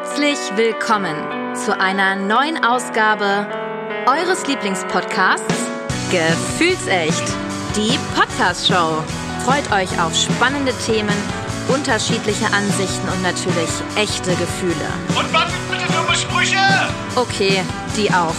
[0.00, 1.16] Herzlich willkommen
[1.56, 3.48] zu einer neuen Ausgabe
[4.06, 5.56] eures Lieblingspodcasts
[6.12, 7.24] Gefühlsecht,
[7.74, 9.02] die Podcast-Show.
[9.44, 11.16] Freut euch auf spannende Themen,
[11.66, 14.88] unterschiedliche Ansichten und natürlich echte Gefühle.
[15.18, 16.58] Und was bitte dumme Sprüche?
[17.16, 17.64] Okay,
[17.96, 18.36] die auch.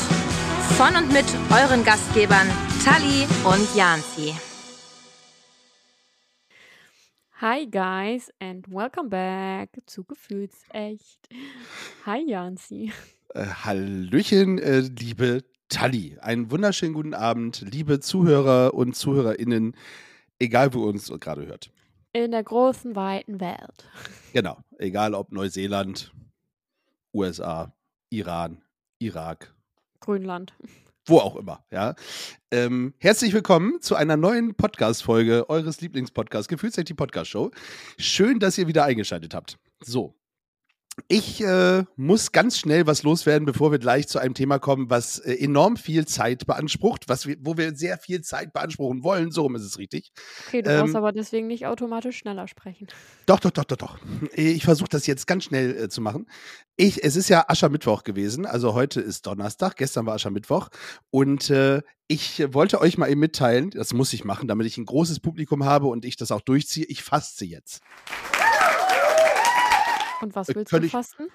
[0.78, 2.48] Von und mit euren Gastgebern
[2.86, 4.34] Tali und Janzi.
[7.42, 11.30] Hi guys and welcome back zu Gefühlsecht.
[12.06, 12.92] Hi Janzi.
[13.34, 16.18] Äh, Hallöchen, äh, liebe Tali.
[16.20, 19.74] Einen wunderschönen guten Abend, liebe Zuhörer und ZuhörerInnen,
[20.38, 21.72] egal wo ihr uns gerade hört.
[22.12, 23.88] In der großen, weiten Welt.
[24.34, 26.12] Genau, egal ob Neuseeland,
[27.14, 27.74] USA,
[28.10, 28.62] Iran,
[29.00, 29.56] Irak,
[30.02, 30.54] Grönland.
[31.10, 31.96] Wo auch immer, ja.
[32.52, 37.52] Ähm, herzlich willkommen zu einer neuen Podcast-Folge eures Lieblingspodcasts, Gefühlsrecht die Podcast-Show.
[37.98, 39.58] Schön, dass ihr wieder eingeschaltet habt.
[39.80, 40.19] So.
[41.08, 45.20] Ich äh, muss ganz schnell was loswerden, bevor wir gleich zu einem Thema kommen, was
[45.20, 49.32] äh, enorm viel Zeit beansprucht, was wir, wo wir sehr viel Zeit beanspruchen wollen.
[49.32, 50.12] So rum ist es richtig.
[50.48, 52.88] Okay, du Ähm, brauchst aber deswegen nicht automatisch schneller sprechen.
[53.26, 53.98] Doch, doch, doch, doch, doch.
[54.34, 56.28] Ich versuche das jetzt ganz schnell äh, zu machen.
[56.76, 60.70] Ich, es ist ja Aschermittwoch gewesen, also heute ist Donnerstag, gestern war Aschermittwoch
[61.12, 64.86] und äh, ich wollte euch mal eben mitteilen, das muss ich machen, damit ich ein
[64.86, 66.86] großes Publikum habe und ich das auch durchziehe.
[66.88, 67.82] Ich faste jetzt.
[70.22, 71.28] Und was äh, willst du ich- fasten?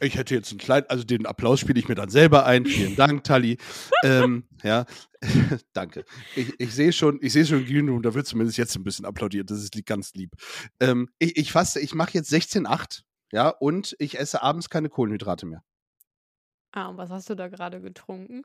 [0.00, 2.66] Ich hätte jetzt einen kleinen, also den Applaus spiele ich mir dann selber ein.
[2.66, 3.56] Vielen Dank, Tali.
[4.02, 4.84] ähm, ja,
[5.72, 6.04] danke.
[6.36, 9.04] Ich, ich sehe schon, ich sehe schon Green Room, da wird zumindest jetzt ein bisschen
[9.06, 9.50] applaudiert.
[9.50, 10.32] Das ist ganz lieb.
[10.80, 15.46] Ähm, ich, ich faste, ich mache jetzt 16,8, ja, und ich esse abends keine Kohlenhydrate
[15.46, 15.62] mehr.
[16.72, 18.42] Ah, und was hast du da gerade getrunken?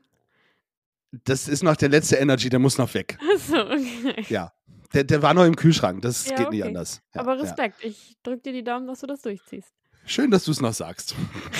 [1.24, 3.18] Das ist noch der letzte Energy, der muss noch weg.
[3.34, 4.24] Achso, okay.
[4.28, 4.52] Ja.
[4.92, 6.68] Der, der war noch im Kühlschrank, das Ja, geht nicht okay.
[6.68, 7.00] anders.
[7.14, 7.42] Ja, aber ja.
[7.42, 9.72] Respekt, ich drück dir die Daumen, dass du das durchziehst.
[10.06, 11.14] Schön, dass du es noch sagst.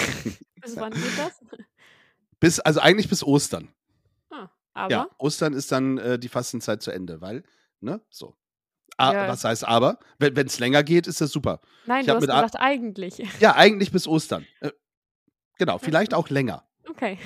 [0.63, 1.41] Bis wann geht das?
[2.41, 3.69] Bis, also eigentlich bis Ostern.
[4.31, 7.45] Ah, aber Ja, Ostern ist dann äh, die Fastenzeit zu Ende, weil,
[7.81, 8.37] ne, so.
[8.99, 9.29] A Ja.
[9.29, 9.99] Was heißt aber?
[10.19, 11.61] Wenn es länger geht, ist das super.
[11.87, 13.23] nein, ich du hast mit A- gesagt eigentlich.
[13.41, 14.47] Ja, eigentlich bis Ostern.
[14.61, 14.71] Äh,
[15.59, 16.66] genau, vielleicht auch länger.
[16.89, 17.19] Okay.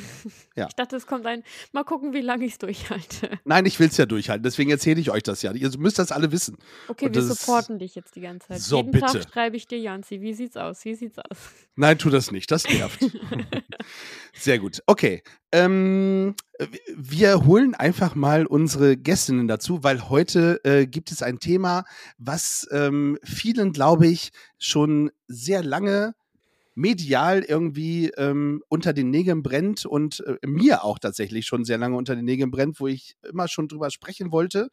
[0.57, 0.67] Ja.
[0.69, 1.43] Ich dachte, es kommt ein.
[1.73, 3.39] Mal gucken, wie lange ich es durchhalte.
[3.45, 5.53] Nein, ich will es ja durchhalten, deswegen erzähle ich euch das ja.
[5.53, 6.57] Ihr müsst das alle wissen.
[6.89, 8.61] Okay, Und wir das ist- supporten dich jetzt die ganze Zeit.
[8.61, 9.07] So, Jeden bitte.
[9.07, 10.85] Tag schreibe ich dir, Janzi, wie sieht's aus?
[10.85, 11.39] Wie sieht's aus?
[11.77, 13.01] Nein, tu das nicht, das nervt.
[14.35, 14.83] Sehr gut.
[14.87, 15.23] Okay.
[15.53, 16.35] Ähm,
[16.97, 21.85] wir holen einfach mal unsere Gästinnen dazu, weil heute äh, gibt es ein Thema,
[22.19, 26.15] was ähm, vielen, glaube ich, schon sehr lange
[26.75, 31.97] medial irgendwie ähm, unter den Nägeln brennt und äh, mir auch tatsächlich schon sehr lange
[31.97, 34.71] unter den Nägeln brennt, wo ich immer schon drüber sprechen wollte.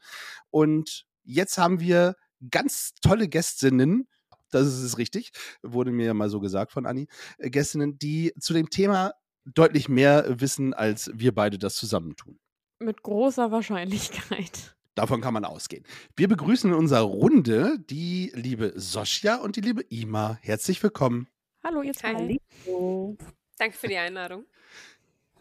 [0.49, 2.15] Und jetzt haben wir
[2.51, 4.07] ganz tolle Gästinnen.
[4.51, 5.31] Das ist es richtig,
[5.61, 7.07] wurde mir ja mal so gesagt von Anni.
[7.37, 9.13] Äh, Gästinnen, die zu dem Thema
[9.45, 12.39] deutlich mehr wissen, als wir beide das zusammentun.
[12.79, 14.75] Mit großer Wahrscheinlichkeit.
[14.93, 15.83] Davon kann man ausgehen.
[16.15, 20.39] Wir begrüßen in unserer Runde die liebe Sosja und die liebe Ima.
[20.41, 21.27] Herzlich willkommen.
[21.67, 22.13] Hallo, ihr zwei.
[22.13, 23.17] Hallo.
[23.57, 24.45] Danke für die Einladung.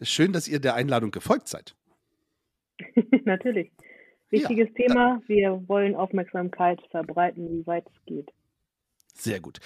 [0.01, 1.73] Schön, dass ihr der Einladung gefolgt seid.
[3.23, 3.71] Natürlich.
[4.29, 5.21] Wichtiges Thema.
[5.27, 8.29] Wir wollen Aufmerksamkeit verbreiten, wie weit es geht.
[9.13, 9.61] Sehr gut.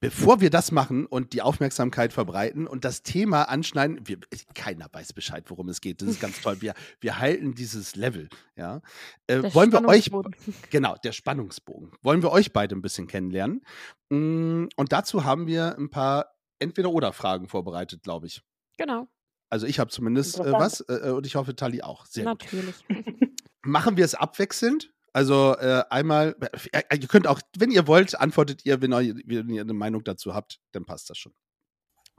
[0.00, 4.18] Bevor wir das machen und die Aufmerksamkeit verbreiten und das Thema anschneiden, wir,
[4.54, 6.00] keiner weiß Bescheid, worum es geht.
[6.02, 6.60] Das ist ganz toll.
[6.60, 8.28] Wir, wir halten dieses Level.
[8.54, 8.80] Ja.
[9.26, 10.10] Äh, wollen wir euch,
[10.70, 11.90] genau, der Spannungsbogen.
[12.02, 13.62] Wollen wir euch beide ein bisschen kennenlernen?
[14.10, 18.42] Mm, Und dazu haben wir ein paar Entweder-Oder-Fragen vorbereitet, glaube ich.
[18.76, 19.08] Genau,
[19.50, 22.06] Also ich habe zumindest äh, was äh, und ich hoffe, Tali auch.
[22.06, 22.44] Sehr gut.
[22.44, 22.76] natürlich.
[23.64, 24.92] Machen wir es abwechselnd?
[25.18, 26.36] Also äh, einmal,
[26.70, 30.04] äh, ihr könnt auch, wenn ihr wollt, antwortet ihr, wenn ihr, wenn ihr eine Meinung
[30.04, 31.34] dazu habt, dann passt das schon.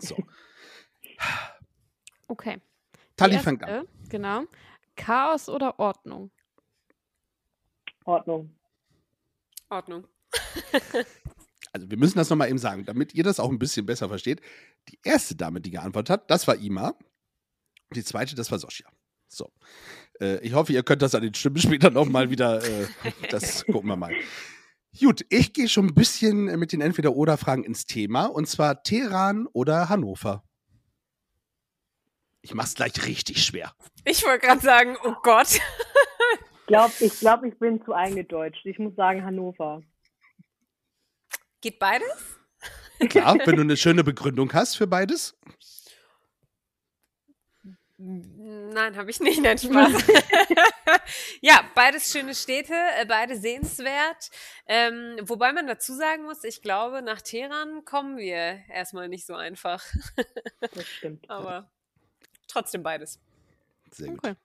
[0.02, 0.18] So.
[2.28, 2.62] Okay.
[3.16, 3.88] Tali fängt an.
[4.08, 4.44] Genau.
[4.96, 6.30] Chaos oder Ordnung?
[8.06, 8.56] Ordnung.
[9.70, 10.08] Ordnung.
[11.72, 14.42] Also wir müssen das nochmal eben sagen, damit ihr das auch ein bisschen besser versteht.
[14.90, 16.96] Die erste Dame, die geantwortet hat, das war Ima.
[17.94, 18.88] Die zweite, das war Sosja.
[19.28, 19.52] So.
[20.20, 22.88] Äh, ich hoffe, ihr könnt das an den Stimmen später nochmal wieder, äh,
[23.30, 24.14] das gucken wir mal.
[25.00, 29.88] Gut, ich gehe schon ein bisschen mit den Entweder-Oder-Fragen ins Thema, und zwar Teheran oder
[29.88, 30.44] Hannover.
[32.42, 33.74] Ich mach's gleich richtig schwer.
[34.06, 35.60] Ich wollte gerade sagen, oh Gott.
[36.62, 38.66] Ich glaube, ich, glaub, ich bin zu eingedeutscht.
[38.66, 39.82] Ich muss sagen Hannover.
[41.62, 42.08] Geht beides?
[43.10, 45.38] Klar, wenn du eine schöne Begründung hast für beides.
[48.02, 49.42] Nein, habe ich nicht.
[49.42, 49.92] Nein, Spaß.
[51.42, 54.30] ja, beides schöne Städte, äh, beide sehenswert.
[54.68, 59.36] Ähm, wobei man dazu sagen muss, ich glaube, nach Teheran kommen wir erstmal nicht so
[59.36, 59.84] einfach.
[60.62, 61.30] Das stimmt.
[61.30, 61.70] Aber
[62.48, 63.20] trotzdem beides.
[63.92, 64.20] Sehr gut.
[64.20, 64.36] Okay.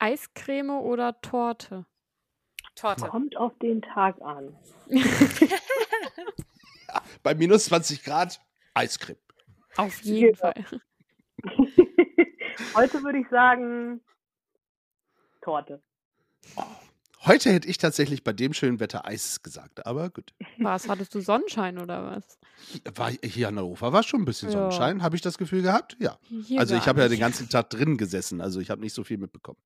[0.00, 1.86] Eiscreme oder Torte?
[2.74, 3.06] Torte.
[3.06, 4.56] Kommt auf den Tag an.
[7.22, 8.40] Bei minus 20 Grad
[8.74, 9.18] Eiscreme.
[9.76, 10.52] Auf jeden Ja.
[10.52, 10.64] Fall.
[12.74, 14.00] Heute würde ich sagen
[15.42, 15.82] Torte.
[17.24, 20.32] Heute hätte ich tatsächlich bei dem schönen Wetter Eis gesagt, aber gut.
[20.58, 20.88] Was?
[20.88, 22.38] Hattest du Sonnenschein oder was?
[22.96, 24.52] War hier in Hannover war schon ein bisschen Ja.
[24.58, 25.96] Sonnenschein, habe ich das Gefühl gehabt?
[25.98, 26.18] Ja.
[26.28, 29.02] Hier Also ich habe ja den ganzen Tag drin gesessen, also ich habe nicht so
[29.04, 29.58] viel mitbekommen.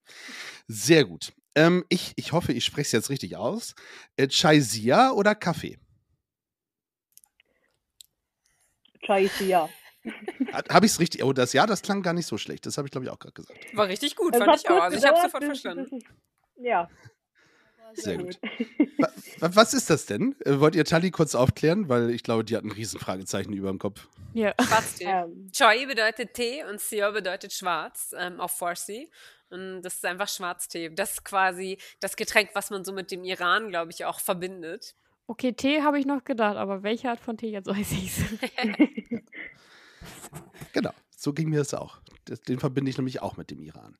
[0.66, 1.32] Sehr gut.
[1.54, 3.74] Ähm, ich, ich hoffe, ich spreche es jetzt richtig aus.
[4.16, 5.78] Äh, Chaisia oder Kaffee?
[9.40, 9.68] Ja.
[10.68, 11.22] Habe ich es richtig?
[11.22, 12.66] Oh, das ja, das klang gar nicht so schlecht.
[12.66, 13.58] Das habe ich, glaube ich, auch gerade gesagt.
[13.76, 14.82] War richtig gut, Es fand ich auch.
[14.82, 15.96] Also ich habe gedauert, sofort verstanden.
[15.98, 16.90] es- Ja.
[17.94, 18.38] Sehr gut.
[18.98, 19.10] Wa-
[19.40, 20.34] wa- Was ist das denn?
[20.46, 21.88] Äh, Wollt ihr Tali kurz aufklären?
[21.90, 24.08] Weil ich glaube, die hat ein Riesenfragezeichen über dem Kopf.
[24.32, 24.54] Ja.
[24.58, 25.04] Schwarztee.
[25.04, 29.10] Ähm, Choi bedeutet Tee und Sio bedeutet schwarz ähm, auf Farsi.
[29.50, 30.88] Und das ist einfach Schwarztee.
[30.88, 34.94] Das ist quasi das Getränk, was man so mit dem Iran, glaube ich, auch verbindet.
[35.26, 38.10] Okay, Tee habe ich noch gedacht, aber welche Art von Tee jetzt weiß ich
[40.72, 41.98] Genau, so ging mir das auch.
[42.48, 43.96] Den verbinde ich nämlich auch mit dem Iran.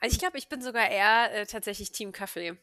[0.00, 2.56] Also ich glaube, ich bin sogar eher äh, tatsächlich Team Kaffee.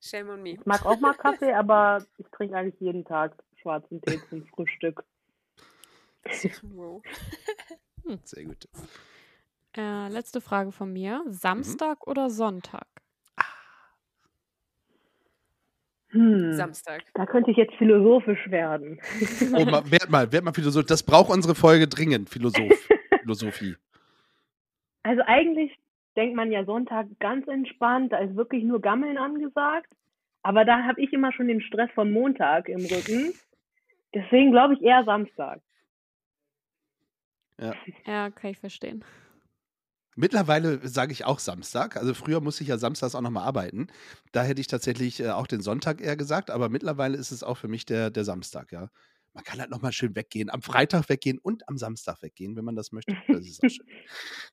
[0.00, 0.50] Shame on me.
[0.50, 5.04] ich mag auch mal Kaffee, aber ich trinke eigentlich jeden Tag schwarzen Tee zum Frühstück.
[6.62, 7.02] Wow.
[8.24, 8.68] Sehr gut.
[9.76, 11.24] äh, letzte Frage von mir.
[11.28, 12.86] Samstag oder Sonntag?
[16.12, 17.02] Hm, Samstag.
[17.14, 19.00] da könnte ich jetzt philosophisch werden.
[19.54, 20.84] Oh, mal, werd mal, werd mal Philosoph.
[20.86, 22.88] Das braucht unsere Folge dringend, Philosoph.
[23.22, 23.76] Philosophie.
[25.02, 25.72] Also eigentlich
[26.16, 29.90] denkt man ja Sonntag ganz entspannt, da ist wirklich nur Gammeln angesagt.
[30.42, 33.32] Aber da habe ich immer schon den Stress vom Montag im Rücken.
[34.14, 35.60] Deswegen glaube ich eher Samstag.
[38.06, 39.04] Ja, kann ich verstehen.
[40.14, 41.96] Mittlerweile sage ich auch Samstag.
[41.96, 43.86] Also früher musste ich ja samstags auch nochmal arbeiten.
[44.32, 47.56] Da hätte ich tatsächlich äh, auch den Sonntag eher gesagt, aber mittlerweile ist es auch
[47.56, 48.90] für mich der, der Samstag, ja.
[49.34, 52.76] Man kann halt nochmal schön weggehen, am Freitag weggehen und am Samstag weggehen, wenn man
[52.76, 53.12] das möchte.
[53.28, 53.86] Das ist auch schön.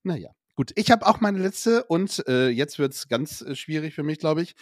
[0.04, 0.72] naja, gut.
[0.76, 4.20] Ich habe auch meine letzte und äh, jetzt wird es ganz äh, schwierig für mich,
[4.20, 4.56] glaube ich.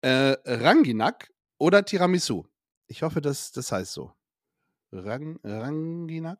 [0.00, 2.44] Äh, Ranginak oder Tiramisu?
[2.86, 4.12] Ich hoffe, das, das heißt so.
[4.92, 6.38] Rang, Ranginak?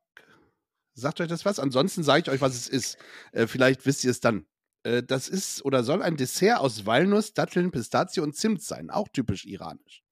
[0.94, 1.58] Sagt euch das was?
[1.58, 2.98] Ansonsten sage ich euch, was es ist.
[3.32, 4.46] Äh, vielleicht wisst ihr es dann.
[4.84, 8.90] Äh, das ist oder soll ein Dessert aus Walnuss, Datteln, Pistazie und Zimt sein.
[8.90, 10.04] Auch typisch iranisch.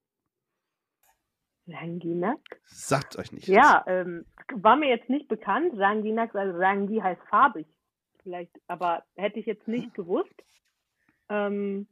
[1.69, 2.41] Ranginak?
[2.67, 3.47] Sagt euch nicht.
[3.47, 5.73] Ja, ähm, war mir jetzt nicht bekannt.
[5.77, 7.67] Ranginak, also Rangi heißt farbig.
[8.23, 10.35] Vielleicht, aber hätte ich jetzt nicht gewusst.
[11.29, 11.87] Ähm,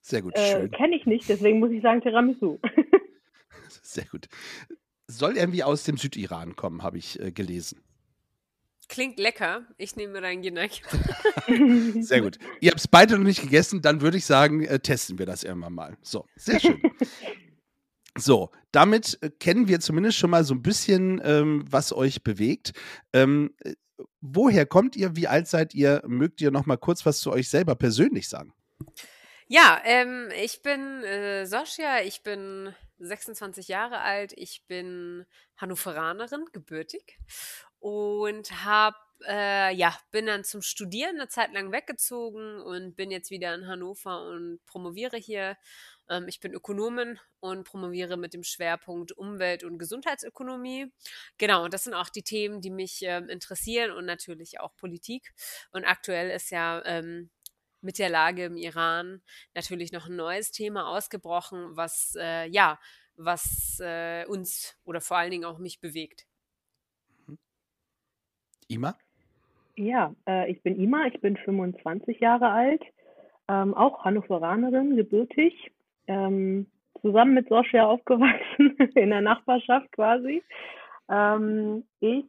[0.00, 0.70] Sehr gut, äh, schön.
[0.70, 2.58] Kenne ich nicht, deswegen muss ich sagen Tiramisu.
[3.82, 4.28] Sehr gut.
[5.06, 7.82] Soll irgendwie aus dem Südiran kommen, habe ich äh, gelesen.
[8.90, 9.62] Klingt lecker.
[9.78, 10.72] Ich nehme rein Genack.
[12.00, 12.38] Sehr gut.
[12.60, 15.44] Ihr habt es beide noch nicht gegessen, dann würde ich sagen, äh, testen wir das
[15.44, 15.96] irgendwann mal.
[16.02, 16.82] So, sehr schön.
[18.18, 22.72] So, damit äh, kennen wir zumindest schon mal so ein bisschen, ähm, was euch bewegt.
[23.12, 23.74] Ähm, äh,
[24.20, 25.14] woher kommt ihr?
[25.14, 26.02] Wie alt seid ihr?
[26.08, 28.52] Mögt ihr noch mal kurz was zu euch selber persönlich sagen?
[29.46, 35.24] Ja, ähm, ich bin äh, Sosja, ich bin 26 Jahre alt, ich bin
[35.56, 37.16] Hannoveranerin, gebürtig
[37.80, 38.94] und hab,
[39.26, 43.66] äh, ja, bin dann zum Studieren eine Zeit lang weggezogen und bin jetzt wieder in
[43.66, 45.56] Hannover und promoviere hier.
[46.08, 50.92] Ähm, ich bin Ökonomin und promoviere mit dem Schwerpunkt Umwelt- und Gesundheitsökonomie.
[51.38, 55.32] Genau, und das sind auch die Themen, die mich ähm, interessieren und natürlich auch Politik.
[55.72, 57.30] Und aktuell ist ja ähm,
[57.80, 59.22] mit der Lage im Iran
[59.54, 62.78] natürlich noch ein neues Thema ausgebrochen, was äh, ja,
[63.16, 66.26] was äh, uns oder vor allen Dingen auch mich bewegt.
[68.70, 68.94] Ima?
[69.76, 72.82] Ja, äh, ich bin Ima, ich bin 25 Jahre alt,
[73.48, 75.72] ähm, auch Hannoveranerin, gebürtig,
[76.06, 76.66] ähm,
[77.00, 80.42] zusammen mit Sosja aufgewachsen, in der Nachbarschaft quasi.
[81.08, 82.24] Ähm, ich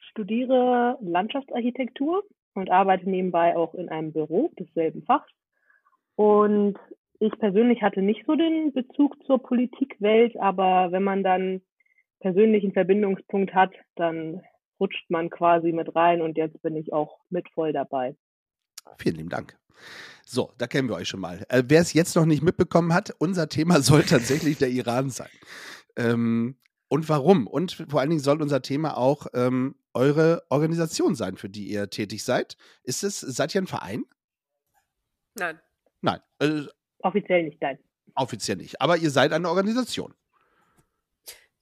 [0.00, 2.22] studiere Landschaftsarchitektur
[2.54, 5.30] und arbeite nebenbei auch in einem Büro desselben Fachs.
[6.16, 6.78] Und
[7.18, 11.62] ich persönlich hatte nicht so den Bezug zur Politikwelt, aber wenn man dann
[12.20, 14.42] persönlichen Verbindungspunkt hat, dann
[14.82, 18.16] rutscht man quasi mit rein und jetzt bin ich auch mit voll dabei.
[18.98, 19.56] Vielen lieben Dank.
[20.26, 21.46] So, da kennen wir euch schon mal.
[21.48, 25.30] Äh, Wer es jetzt noch nicht mitbekommen hat, unser Thema soll tatsächlich der Iran sein.
[25.96, 26.56] Ähm,
[26.88, 27.46] und warum?
[27.46, 31.88] Und vor allen Dingen soll unser Thema auch ähm, eure Organisation sein, für die ihr
[31.88, 32.56] tätig seid.
[32.82, 34.04] Ist es, seid ihr ein Verein?
[35.36, 35.60] Nein.
[36.00, 36.62] Nein, äh,
[36.98, 37.78] Offiziell nicht, nein.
[38.16, 38.80] offiziell nicht.
[38.80, 40.12] Aber ihr seid eine Organisation.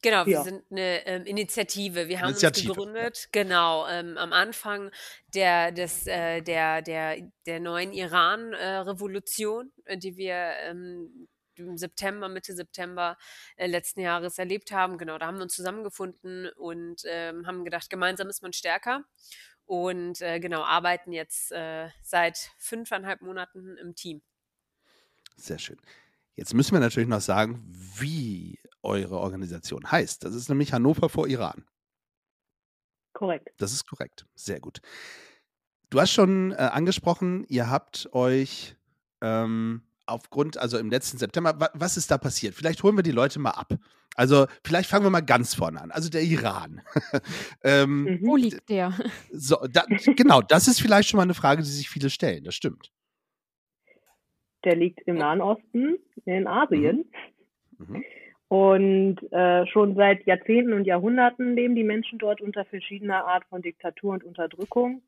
[0.02, 0.45] Genau, wir Ja.
[0.45, 2.09] sind eine ähm, Initiative.
[2.09, 4.90] Wir haben Initiative, uns gegründet, genau, ähm, am Anfang
[5.35, 12.54] der, des, äh, der, der, der neuen Iran-Revolution, äh, die wir ähm, im September, Mitte
[12.54, 13.19] September
[13.57, 14.97] äh, letzten Jahres erlebt haben.
[14.97, 19.04] Genau, da haben wir uns zusammengefunden und ähm, haben gedacht, gemeinsam ist man stärker.
[19.66, 24.23] Und äh, genau, arbeiten jetzt äh, seit fünfeinhalb Monaten im Team.
[25.37, 25.78] Sehr schön.
[26.35, 27.62] Jetzt müssen wir natürlich noch sagen,
[27.99, 30.25] wie eure Organisation heißt.
[30.25, 31.64] Das ist nämlich Hannover vor Iran.
[33.12, 33.49] Korrekt.
[33.58, 34.26] Das ist korrekt.
[34.34, 34.80] Sehr gut.
[35.90, 38.76] Du hast schon äh, angesprochen, ihr habt euch
[39.20, 42.54] ähm, aufgrund, also im letzten September, wa was ist da passiert?
[42.54, 43.75] Vielleicht holen wir die Leute mal ab.
[44.16, 45.90] Also vielleicht fangen wir mal ganz vorne an.
[45.90, 46.82] Also der Iran.
[47.64, 48.26] ähm, Mhm.
[48.26, 48.92] Wo liegt der?
[49.32, 49.84] so, da,
[50.16, 52.44] genau, das ist vielleicht schon mal eine Frage, die sich viele stellen.
[52.44, 52.92] Das stimmt.
[54.64, 55.96] Der liegt im Nahen Osten,
[56.26, 57.10] in Asien.
[57.78, 58.04] Mhm.
[58.50, 63.62] Und äh, schon seit Jahrzehnten und Jahrhunderten leben die Menschen dort unter verschiedener Art von
[63.62, 65.02] Diktatur und Unterdrückung.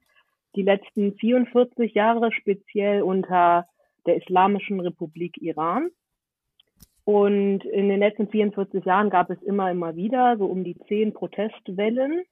[0.54, 3.66] Die letzten 44 Jahre speziell unter
[4.06, 5.90] der Islamischen Republik Iran.
[7.02, 11.12] Und in den letzten 44 Jahren gab es immer, immer wieder so um die zehn
[11.12, 12.22] Protestwellen.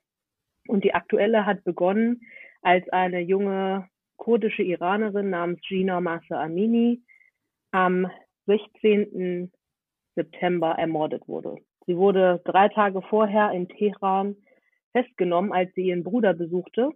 [0.69, 2.21] Und die aktuelle hat begonnen,
[2.63, 7.03] als eine junge kurdische Iranerin namens Gina Masa Amini
[7.73, 8.09] am
[8.47, 9.51] 16.
[10.15, 11.57] September ermordet wurde.
[11.87, 14.37] Sie wurde drei Tage vorher in Teheran
[14.93, 16.91] festgenommen, als sie ihren Bruder besuchte,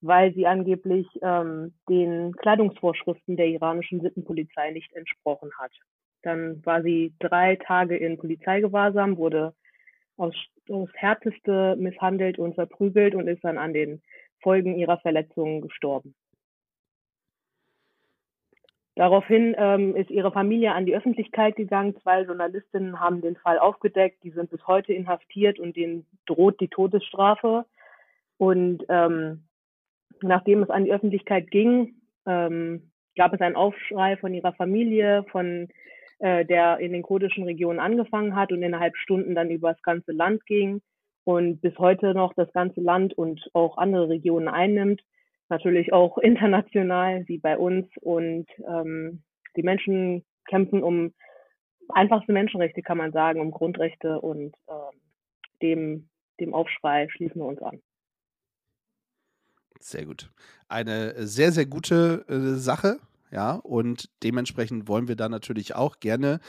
[0.00, 5.72] weil sie angeblich ähm, den Kleidungsvorschriften der iranischen Sittenpolizei nicht entsprochen hat.
[6.22, 9.54] Dann war sie drei Tage in Polizeigewahrsam, wurde
[10.16, 14.02] aufs, aufs Härteste misshandelt und verprügelt und ist dann an den
[14.40, 16.14] Folgen ihrer Verletzungen gestorben.
[18.96, 21.96] Daraufhin ähm, ist ihre Familie an die Öffentlichkeit gegangen.
[22.02, 24.22] Zwei Journalistinnen haben den Fall aufgedeckt.
[24.22, 27.64] Die sind bis heute inhaftiert und denen droht die Todesstrafe.
[28.38, 29.44] Und ähm,
[30.22, 31.96] nachdem es an die Öffentlichkeit ging,
[32.26, 35.68] ähm, gab es einen Aufschrei von ihrer Familie, von
[36.20, 40.12] äh, der in den kurdischen Regionen angefangen hat und innerhalb Stunden dann über das ganze
[40.12, 40.82] Land ging
[41.24, 45.02] und bis heute noch das ganze Land und auch andere Regionen einnimmt
[45.48, 47.86] natürlich auch international wie bei uns.
[48.00, 49.22] Und ähm,
[49.56, 51.12] die Menschen kämpfen um
[51.88, 55.00] einfachste Menschenrechte, kann man sagen, um Grundrechte und ähm,
[55.62, 56.08] dem,
[56.40, 57.80] dem Aufschrei schließen wir uns an.
[59.80, 60.30] Sehr gut.
[60.68, 62.98] Eine sehr, sehr gute äh, Sache,
[63.30, 66.40] ja, und dementsprechend wollen wir da natürlich auch gerne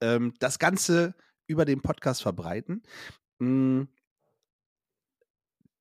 [0.00, 1.14] ähm, das Ganze
[1.46, 2.82] über den Podcast verbreiten.
[3.38, 3.82] Mm,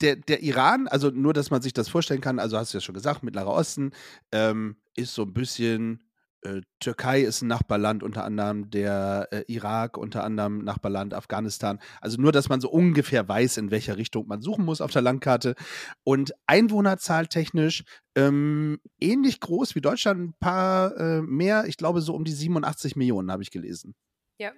[0.01, 2.81] der, der Iran, also nur, dass man sich das vorstellen kann, also hast du ja
[2.81, 3.91] schon gesagt, Mittlerer Osten
[4.31, 6.05] ähm, ist so ein bisschen,
[6.41, 11.79] äh, Türkei ist ein Nachbarland, unter anderem der äh, Irak, unter anderem Nachbarland Afghanistan.
[12.01, 15.01] Also nur, dass man so ungefähr weiß, in welcher Richtung man suchen muss auf der
[15.01, 15.55] Landkarte.
[16.03, 17.83] Und Einwohnerzahltechnisch
[18.15, 22.95] ähm, ähnlich groß wie Deutschland, ein paar äh, mehr, ich glaube so um die 87
[22.95, 23.95] Millionen, habe ich gelesen.
[24.37, 24.51] Ja.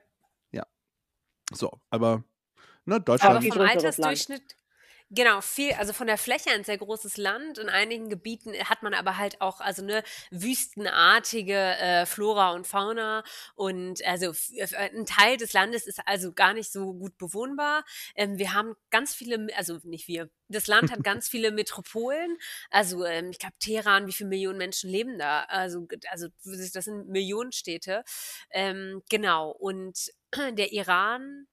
[0.52, 0.66] Ja.
[1.54, 2.24] So, aber
[2.86, 3.44] ne, Aber Deutschland.
[3.44, 4.57] viel vom Altersdurchschnitt,
[5.10, 7.58] genau, viel, also von der Fläche ein sehr großes Land.
[7.58, 13.24] In einigen Gebieten hat man aber halt auch, also ne, wüstenartige äh, Flora und Fauna.
[13.56, 14.34] Und also
[14.76, 17.84] ein Teil des Landes ist also gar nicht so gut bewohnbar.
[18.16, 22.38] Ähm, wir haben ganz viele, also nicht wir, das Land hat ganz viele Metropolen.
[22.70, 25.44] Also ähm, ich glaube, Teheran, wie viele Millionen Menschen leben da?
[25.44, 28.04] Also, also das sind Millionenstädte.
[28.52, 29.52] Ähm, genau.
[29.52, 31.48] Und der Iran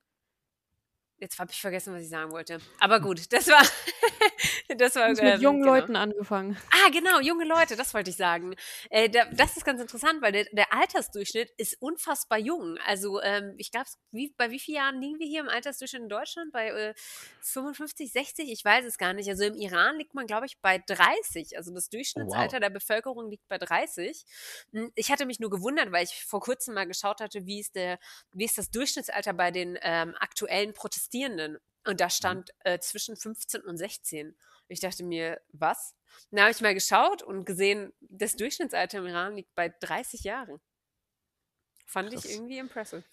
[1.18, 2.59] Jetzt habe ich vergessen, was ich sagen wollte.
[2.80, 3.62] Aber gut, das war.
[4.76, 5.75] das war mit ähm, jungen genau.
[5.75, 6.56] Leuten angefangen.
[6.71, 8.54] Ah, genau, junge Leute, das wollte ich sagen.
[8.90, 12.78] Äh, da, das ist ganz interessant, weil der, der Altersdurchschnitt ist unfassbar jung.
[12.87, 16.09] Also, ähm, ich glaube, wie, bei wie vielen Jahren liegen wir hier im Altersdurchschnitt in
[16.09, 16.52] Deutschland?
[16.52, 16.94] Bei äh,
[17.42, 18.50] 55, 60?
[18.50, 19.28] Ich weiß es gar nicht.
[19.28, 21.56] Also im Iran liegt man, glaube ich, bei 30.
[21.56, 24.25] Also das Durchschnittsalter der Bevölkerung liegt bei 30.
[24.73, 27.76] Hm, Ich hatte mich nur gewundert, weil ich vor kurzem mal geschaut hatte, wie ist,
[27.76, 27.99] der,
[28.33, 31.58] wie ist das Durchschnittsalter bei den ähm, aktuellen Protestierenden.
[31.87, 34.34] Und da stand äh, zwischen 15 und 16.
[34.68, 35.94] Ich dachte mir, was?
[36.30, 40.61] Dann habe ich mal geschaut und gesehen, das Durchschnittsalter im Iran liegt bei 30 Jahren.
[41.87, 42.25] Fand Krass.
[42.25, 43.04] ich irgendwie impressive.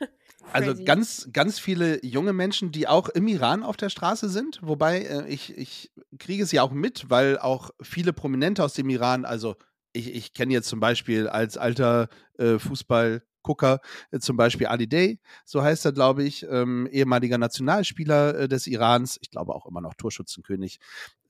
[0.52, 4.58] Also ganz, ganz viele junge Menschen, die auch im Iran auf der Straße sind.
[4.62, 8.88] Wobei äh, ich, ich kriege es ja auch mit, weil auch viele Prominente aus dem
[8.88, 9.56] Iran, also
[9.92, 13.80] ich, ich kenne jetzt zum Beispiel als alter äh, Fußball- Gucker,
[14.10, 18.66] äh, zum Beispiel Ali Day, so heißt er, glaube ich, ähm, ehemaliger Nationalspieler äh, des
[18.66, 20.78] Irans, ich glaube auch immer noch Torschützenkönig,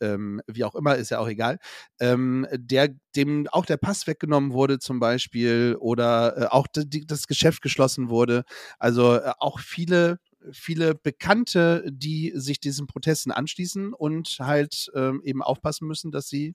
[0.00, 1.58] ähm, wie auch immer, ist ja auch egal,
[2.00, 7.26] ähm, der, dem auch der Pass weggenommen wurde zum Beispiel oder äh, auch die, das
[7.26, 8.44] Geschäft geschlossen wurde.
[8.78, 10.18] Also äh, auch viele
[10.52, 16.54] viele Bekannte, die sich diesen Protesten anschließen und halt ähm, eben aufpassen müssen, dass sie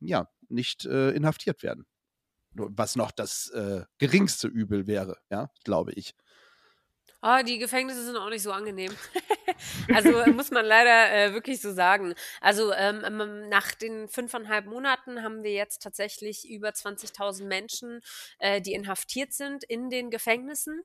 [0.00, 1.86] ja nicht äh, inhaftiert werden
[2.58, 6.14] was noch das äh, geringste Übel wäre, ja, glaube ich.
[7.20, 8.96] Oh, die Gefängnisse sind auch nicht so angenehm.
[9.94, 12.14] also äh, muss man leider äh, wirklich so sagen.
[12.40, 18.00] Also ähm, ähm, nach den fünfeinhalb Monaten haben wir jetzt tatsächlich über 20.000 Menschen,
[18.38, 20.82] äh, die inhaftiert sind in den Gefängnissen.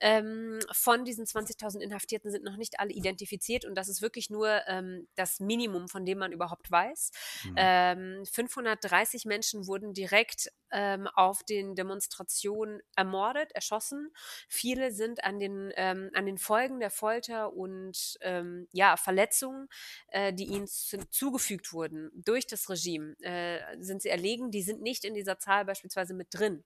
[0.00, 4.62] Ähm, von diesen 20.000 Inhaftierten sind noch nicht alle identifiziert und das ist wirklich nur
[4.66, 7.12] ähm, das Minimum, von dem man überhaupt weiß.
[7.44, 8.24] Mhm.
[8.26, 14.10] 530 ähm, Menschen wurden direkt ähm, auf den Demonstrationen ermordet, erschossen.
[14.48, 19.68] Viele sind an den ähm, an den Folgen der Folter und ähm, ja, Verletzungen,
[20.08, 24.50] äh, die ihnen zugefügt wurden durch das Regime, äh, sind sie erlegen.
[24.50, 26.64] Die sind nicht in dieser Zahl beispielsweise mit drin.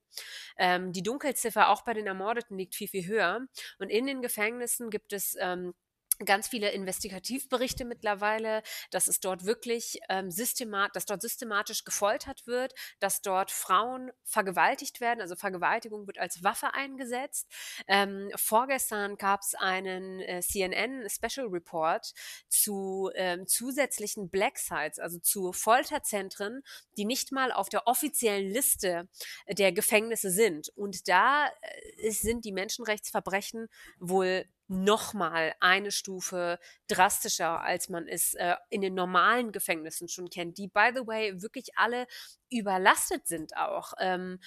[0.57, 3.47] Ähm, die Dunkelziffer auch bei den Ermordeten liegt viel, viel höher.
[3.79, 5.75] Und in den Gefängnissen gibt es ähm,
[6.25, 12.75] ganz viele Investigativberichte mittlerweile, dass es dort wirklich ähm, systemat, dass dort systematisch gefoltert wird,
[12.99, 17.47] dass dort Frauen vergewaltigt werden, also Vergewaltigung wird als Waffe eingesetzt.
[17.89, 22.13] Ähm, vorgestern gab es einen äh, CNN Special Report
[22.49, 26.63] zu ähm, zusätzlichen Black Sites, also zu Folterzentren,
[26.97, 29.09] die nicht mal auf der offiziellen Liste
[29.49, 30.69] der Gefängnisse sind.
[30.77, 31.49] Und da
[31.97, 38.95] äh, sind die Menschenrechtsverbrechen wohl nochmal eine Stufe drastischer, als man es äh, in den
[38.95, 42.07] normalen Gefängnissen schon kennt, die, by the way, wirklich alle
[42.51, 43.95] überlastet sind auch.
[43.99, 44.39] Ähm,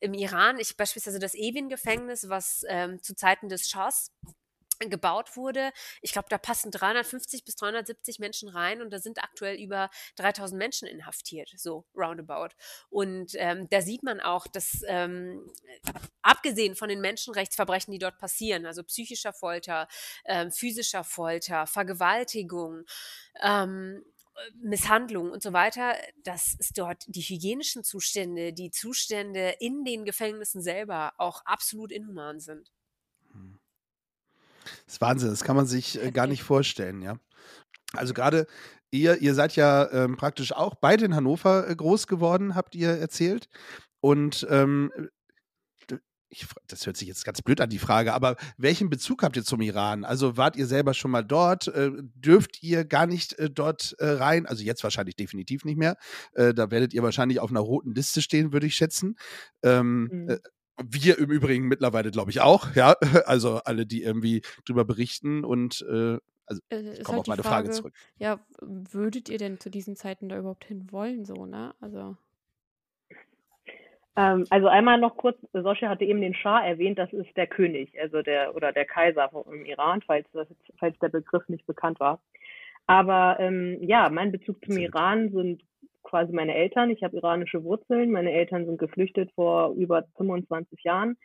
[0.00, 4.12] Im Iran, ich beispielsweise das Evin-Gefängnis, was ähm, zu Zeiten des Schahs
[4.80, 5.72] gebaut wurde.
[6.02, 10.58] Ich glaube, da passen 350 bis 370 Menschen rein und da sind aktuell über 3000
[10.58, 12.54] Menschen inhaftiert, so roundabout.
[12.88, 15.50] Und ähm, da sieht man auch, dass ähm,
[16.22, 19.88] abgesehen von den Menschenrechtsverbrechen, die dort passieren, also psychischer Folter,
[20.24, 22.84] ähm, physischer Folter, Vergewaltigung,
[23.42, 24.04] ähm,
[24.62, 30.62] Misshandlung und so weiter, dass es dort die hygienischen Zustände, die Zustände in den Gefängnissen
[30.62, 32.70] selber auch absolut inhuman sind.
[34.86, 37.16] Das ist Wahnsinn, das kann man sich äh, gar nicht vorstellen, ja.
[37.94, 38.46] Also gerade
[38.90, 42.90] ihr, ihr seid ja ähm, praktisch auch beide in Hannover äh, groß geworden, habt ihr
[42.90, 43.48] erzählt.
[44.00, 44.90] Und ähm,
[46.30, 49.44] ich, das hört sich jetzt ganz blöd an, die Frage, aber welchen Bezug habt ihr
[49.44, 50.04] zum Iran?
[50.04, 51.68] Also wart ihr selber schon mal dort?
[51.68, 54.46] Äh, dürft ihr gar nicht äh, dort äh, rein?
[54.46, 55.96] Also jetzt wahrscheinlich definitiv nicht mehr.
[56.34, 59.16] Äh, da werdet ihr wahrscheinlich auf einer roten Liste stehen, würde ich schätzen.
[59.62, 60.38] Ähm, mhm.
[60.82, 62.94] Wir im Übrigen mittlerweile, glaube ich, auch, ja.
[63.26, 67.42] Also alle, die irgendwie drüber berichten und äh, also äh, ich komme halt auf meine
[67.42, 67.94] Frage, Frage, zurück.
[68.18, 71.74] Ja, würdet ihr denn zu diesen Zeiten da überhaupt hin wollen, so, ne?
[71.80, 72.16] Also.
[74.16, 77.92] Ähm, also einmal noch kurz, Sosche hatte eben den Schah erwähnt, das ist der König,
[78.00, 80.26] also der oder der Kaiser im Iran, falls,
[80.78, 82.20] falls der Begriff nicht bekannt war.
[82.86, 85.62] Aber ähm, ja, mein Bezug zum Iran sind
[86.08, 86.90] quasi meine Eltern.
[86.90, 88.10] Ich habe iranische Wurzeln.
[88.10, 91.16] Meine Eltern sind geflüchtet vor über 25 Jahren.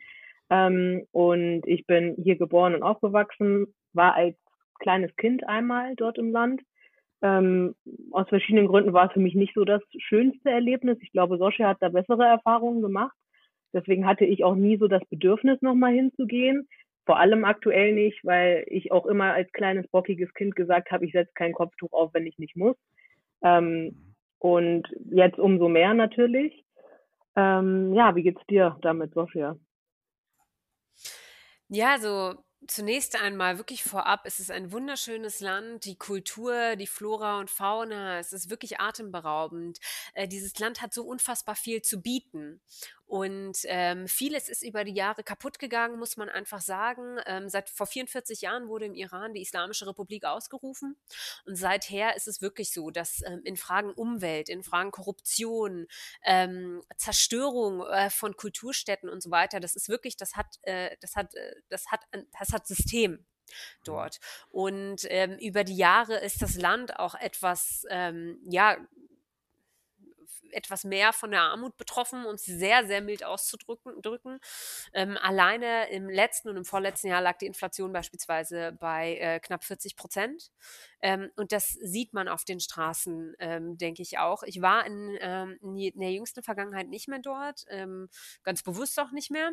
[0.50, 4.36] Ähm, und ich bin hier geboren und aufgewachsen, war als
[4.78, 6.60] kleines Kind einmal dort im Land.
[7.22, 7.74] Ähm,
[8.10, 10.98] aus verschiedenen Gründen war es für mich nicht so das schönste Erlebnis.
[11.00, 13.16] Ich glaube, Sosche hat da bessere Erfahrungen gemacht.
[13.72, 16.68] Deswegen hatte ich auch nie so das Bedürfnis, nochmal hinzugehen.
[17.06, 21.12] Vor allem aktuell nicht, weil ich auch immer als kleines bockiges Kind gesagt habe, ich
[21.12, 22.76] setze kein Kopftuch auf, wenn ich nicht muss.
[23.42, 24.13] Ähm,
[24.44, 26.66] und jetzt umso mehr natürlich.
[27.34, 29.56] Ähm, ja, wie geht's dir damit, Sofia?
[31.68, 32.34] Ja, so
[32.66, 38.18] Zunächst einmal wirklich vorab, es ist ein wunderschönes Land, die Kultur, die Flora und Fauna,
[38.18, 39.80] es ist wirklich atemberaubend.
[40.14, 42.62] Äh, dieses Land hat so unfassbar viel zu bieten.
[43.06, 47.18] Und ähm, vieles ist über die Jahre kaputt gegangen, muss man einfach sagen.
[47.26, 50.96] Ähm, seit vor 44 Jahren wurde im Iran die Islamische Republik ausgerufen.
[51.44, 55.86] Und seither ist es wirklich so, dass ähm, in Fragen Umwelt, in Fragen Korruption,
[56.24, 61.14] ähm, Zerstörung äh, von Kulturstätten und so weiter, das ist wirklich, das hat, äh, das
[61.14, 62.00] hat, äh, das hat,
[62.38, 63.24] das hat System
[63.84, 64.18] dort.
[64.50, 68.76] Und ähm, über die Jahre ist das Land auch etwas, ähm, ja,
[70.54, 74.00] etwas mehr von der Armut betroffen, um es sehr, sehr mild auszudrücken.
[74.02, 74.38] Drücken.
[74.92, 79.64] Ähm, alleine im letzten und im vorletzten Jahr lag die Inflation beispielsweise bei äh, knapp
[79.64, 80.50] 40 Prozent.
[81.02, 84.42] Ähm, und das sieht man auf den Straßen, ähm, denke ich auch.
[84.44, 88.08] Ich war in, ähm, in der jüngsten Vergangenheit nicht mehr dort, ähm,
[88.42, 89.50] ganz bewusst auch nicht mehr.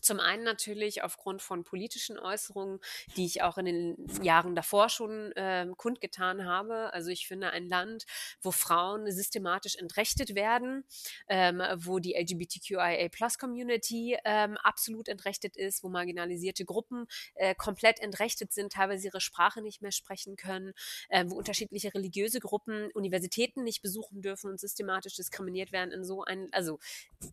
[0.00, 2.80] Zum einen natürlich aufgrund von politischen Äußerungen,
[3.16, 6.92] die ich auch in den Jahren davor schon äh, kundgetan habe.
[6.92, 8.06] Also ich finde ein Land,
[8.40, 10.84] wo Frauen systematisch entrechtet werden,
[11.28, 18.72] ähm, wo die LGBTQIA-Plus-Community ähm, absolut entrechtet ist, wo marginalisierte Gruppen äh, komplett entrechtet sind,
[18.72, 20.72] teilweise ihre Sprache nicht mehr sprechen können,
[21.08, 26.24] äh, wo unterschiedliche religiöse Gruppen Universitäten nicht besuchen dürfen und systematisch diskriminiert werden in so
[26.24, 26.78] ein, also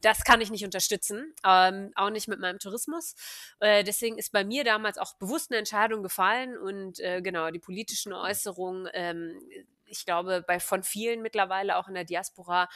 [0.02, 3.16] das kann ich nicht unterstützen, ähm, auch nicht mit meinem Tourismus.
[3.60, 7.60] Äh, deswegen ist bei mir damals auch bewusst eine Entscheidung gefallen und äh, genau die
[7.60, 9.40] politischen Äußerungen, ähm,
[9.86, 12.70] ich glaube, bei von vielen mittlerweile auch in der Diaspora,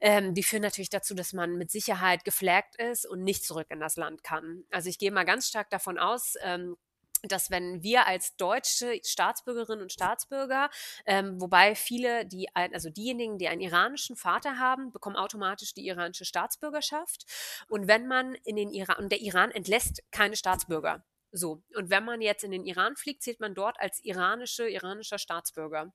[0.00, 3.80] ähm, die führen natürlich dazu, dass man mit Sicherheit geflaggt ist und nicht zurück in
[3.80, 4.64] das Land kann.
[4.70, 6.76] Also ich gehe mal ganz stark davon aus, ähm,
[7.22, 10.70] dass wenn wir als deutsche Staatsbürgerinnen und Staatsbürger,
[11.06, 15.86] ähm, wobei viele, die ein, also diejenigen, die einen iranischen Vater haben, bekommen automatisch die
[15.86, 17.24] iranische Staatsbürgerschaft.
[17.68, 21.04] Und wenn man in den Iran, und der Iran entlässt keine Staatsbürger.
[21.36, 25.18] So, und wenn man jetzt in den Iran fliegt, zählt man dort als iranische, iranischer
[25.18, 25.92] Staatsbürger.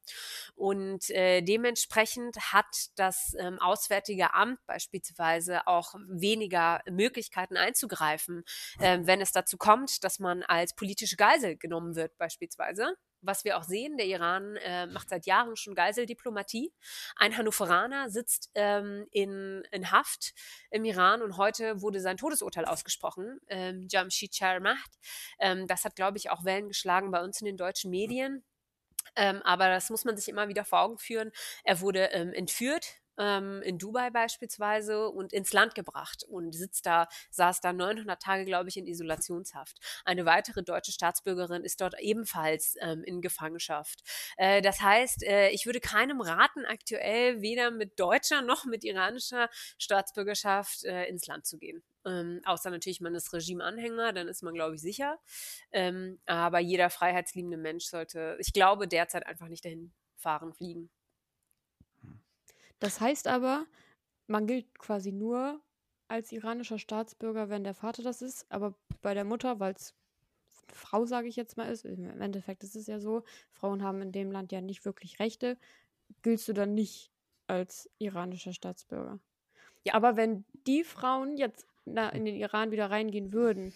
[0.54, 8.44] Und äh, dementsprechend hat das ähm, Auswärtige Amt beispielsweise auch weniger Möglichkeiten einzugreifen,
[8.80, 13.58] äh, wenn es dazu kommt, dass man als politische Geisel genommen wird, beispielsweise was wir
[13.58, 16.74] auch sehen, der Iran äh, macht seit Jahren schon Geiseldiplomatie.
[17.16, 20.34] Ein Hannoveraner sitzt ähm, in, in Haft
[20.70, 24.78] im Iran und heute wurde sein Todesurteil ausgesprochen, ähm, Jamshid Sharmahd.
[25.40, 28.44] Ähm, das hat, glaube ich, auch Wellen geschlagen bei uns in den deutschen Medien.
[29.16, 31.32] Ähm, aber das muss man sich immer wieder vor Augen führen.
[31.64, 37.08] Er wurde ähm, entführt ähm, in Dubai beispielsweise und ins Land gebracht und sitzt da,
[37.32, 39.78] saß da 900 Tage, glaube ich, in Isolationshaft.
[40.06, 44.02] Eine weitere deutsche Staatsbürgerin ist dort ebenfalls ähm, in Gefangenschaft.
[44.38, 49.50] Äh, das heißt, äh, ich würde keinem raten, aktuell weder mit deutscher noch mit iranischer
[49.78, 51.84] Staatsbürgerschaft äh, ins Land zu gehen.
[52.06, 55.20] Ähm, außer natürlich, man ist Regimeanhänger, dann ist man, glaube ich, sicher.
[55.72, 60.90] Ähm, aber jeder freiheitsliebende Mensch sollte, ich glaube, derzeit einfach nicht dahin fahren, fliegen.
[62.82, 63.68] Das heißt aber,
[64.28, 65.62] man gilt quasi nur
[66.08, 69.94] als iranischer Staatsbürger, wenn der Vater das ist, aber bei der Mutter, weil es
[70.74, 74.12] Frau, sage ich jetzt mal, ist, im Endeffekt ist es ja so, Frauen haben in
[74.12, 75.58] dem Land ja nicht wirklich Rechte,
[76.24, 77.12] giltst du dann nicht
[77.48, 79.20] als iranischer Staatsbürger.
[79.84, 79.94] Ja.
[79.94, 83.74] Aber wenn die Frauen jetzt in den Iran wieder reingehen würden,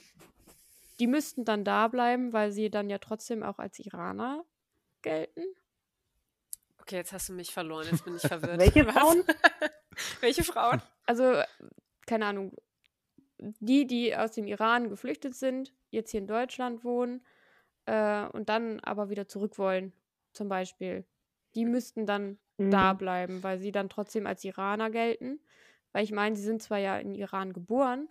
[0.99, 4.45] die müssten dann da bleiben, weil sie dann ja trotzdem auch als Iraner
[5.01, 5.43] gelten?
[6.87, 8.59] Okay, jetzt hast du mich verloren, jetzt bin ich verwirrt.
[8.59, 9.23] Welche Frauen?
[10.19, 10.83] Welche Frauen?
[11.07, 11.41] Also,
[12.05, 12.51] keine Ahnung,
[13.39, 17.25] die, die aus dem Iran geflüchtet sind, jetzt hier in Deutschland wohnen
[17.87, 19.93] äh, und dann aber wieder zurück wollen,
[20.31, 21.07] zum Beispiel,
[21.55, 22.69] die müssten dann mhm.
[22.69, 25.39] da bleiben, weil sie dann trotzdem als Iraner gelten.
[25.91, 28.09] Weil ich meine, sie sind zwar ja in Iran geboren,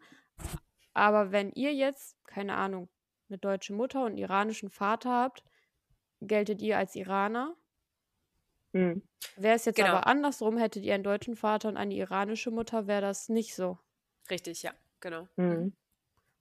[0.94, 2.88] aber wenn ihr jetzt, keine Ahnung,
[3.28, 5.44] eine deutsche Mutter und einen iranischen Vater habt,
[6.20, 7.54] geltet ihr als Iraner
[8.74, 9.02] Mhm.
[9.36, 9.90] Wäre es jetzt genau.
[9.90, 13.78] aber andersrum, hättet ihr einen deutschen Vater und eine iranische Mutter, wäre das nicht so.
[14.30, 15.28] Richtig, ja, genau.
[15.36, 15.72] Mhm.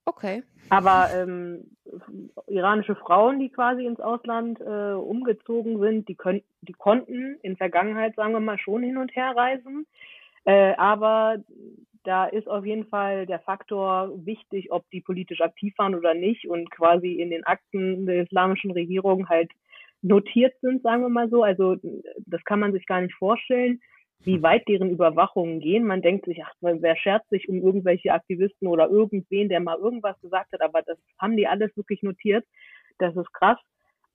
[0.06, 0.44] Okay.
[0.70, 1.78] Aber ähm,
[2.48, 8.16] iranische Frauen, die quasi ins Ausland äh, umgezogen sind, die, können, die konnten in Vergangenheit,
[8.16, 9.86] sagen wir mal, schon hin und her reisen.
[10.46, 11.38] Äh, aber
[12.04, 16.50] da ist auf jeden Fall der Faktor wichtig, ob die politisch aktiv waren oder nicht
[16.50, 19.52] und quasi in den Akten der islamischen Regierung halt
[20.04, 21.44] notiert sind, sagen wir mal so.
[21.44, 21.78] Also
[22.26, 23.82] das kann man sich gar nicht vorstellen,
[24.20, 25.86] wie weit deren Überwachungen gehen.
[25.86, 30.20] Man denkt sich, ach, wer schert sich um irgendwelche Aktivisten oder irgendwen, der mal irgendwas
[30.22, 32.46] gesagt hat, aber das haben die alles wirklich notiert.
[33.00, 33.58] Das ist krass.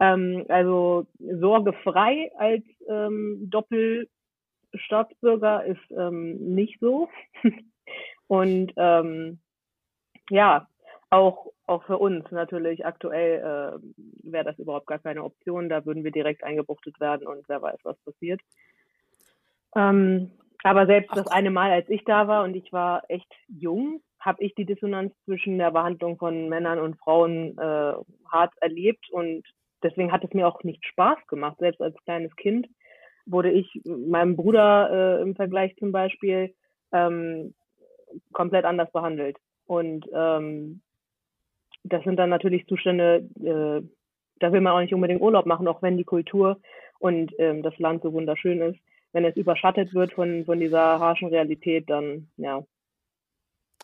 [0.01, 7.09] Ähm, also sorgefrei als ähm, Doppelstaatsbürger ist ähm, nicht so.
[8.29, 9.41] Und ähm,
[10.31, 10.69] ja,
[11.11, 15.69] auch, auch für uns natürlich aktuell äh, wäre das überhaupt gar keine Option.
[15.69, 18.41] Da würden wir direkt eingebuchtet werden und wer weiß, was passiert.
[19.77, 20.31] Ähm,
[20.65, 24.43] aber selbst das eine Mal, als ich da war und ich war echt jung, habe
[24.43, 27.95] ich die Dissonanz zwischen der Behandlung von Männern und Frauen äh,
[28.31, 29.47] hart erlebt und
[29.83, 31.57] deswegen hat es mir auch nicht Spaß gemacht.
[31.59, 32.69] Selbst als kleines Kind
[33.27, 36.55] wurde ich meinem Bruder äh, im Vergleich zum Beispiel
[36.93, 37.55] ähm,
[38.33, 39.37] komplett anders behandelt.
[39.67, 40.81] Und ähm,
[41.89, 43.83] das sind dann natürlich Zustände, äh,
[44.41, 46.61] da will man auch nicht unbedingt Urlaub machen, auch wenn die Kultur
[46.99, 48.79] und ähm, das Land so wunderschön ist.
[49.13, 52.63] wenn es überschattet wird von, von dieser harschen Realität, dann ja.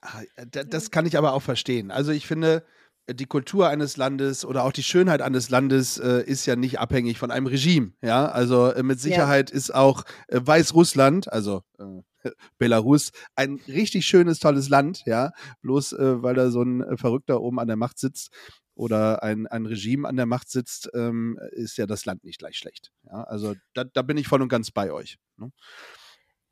[0.02, 1.90] Ah, das kann ich aber auch verstehen.
[1.90, 2.62] Also ich finde,
[3.10, 7.18] die Kultur eines Landes oder auch die Schönheit eines Landes äh, ist ja nicht abhängig
[7.18, 7.92] von einem Regime.
[8.02, 9.56] Ja, also äh, mit Sicherheit ja.
[9.56, 11.84] ist auch äh, Weißrussland, also äh,
[12.58, 15.02] Belarus, ein richtig schönes, tolles Land.
[15.04, 18.30] Ja, bloß äh, weil da so ein äh, Verrückter oben an der Macht sitzt
[18.74, 22.56] oder ein, ein Regime an der Macht sitzt, ähm, ist ja das Land nicht gleich
[22.56, 22.90] schlecht.
[23.04, 25.18] Ja, also da, da bin ich voll und ganz bei euch.
[25.36, 25.52] Ne?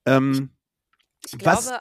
[0.06, 0.50] Ähm,
[1.24, 1.80] ich, ich glaube, was,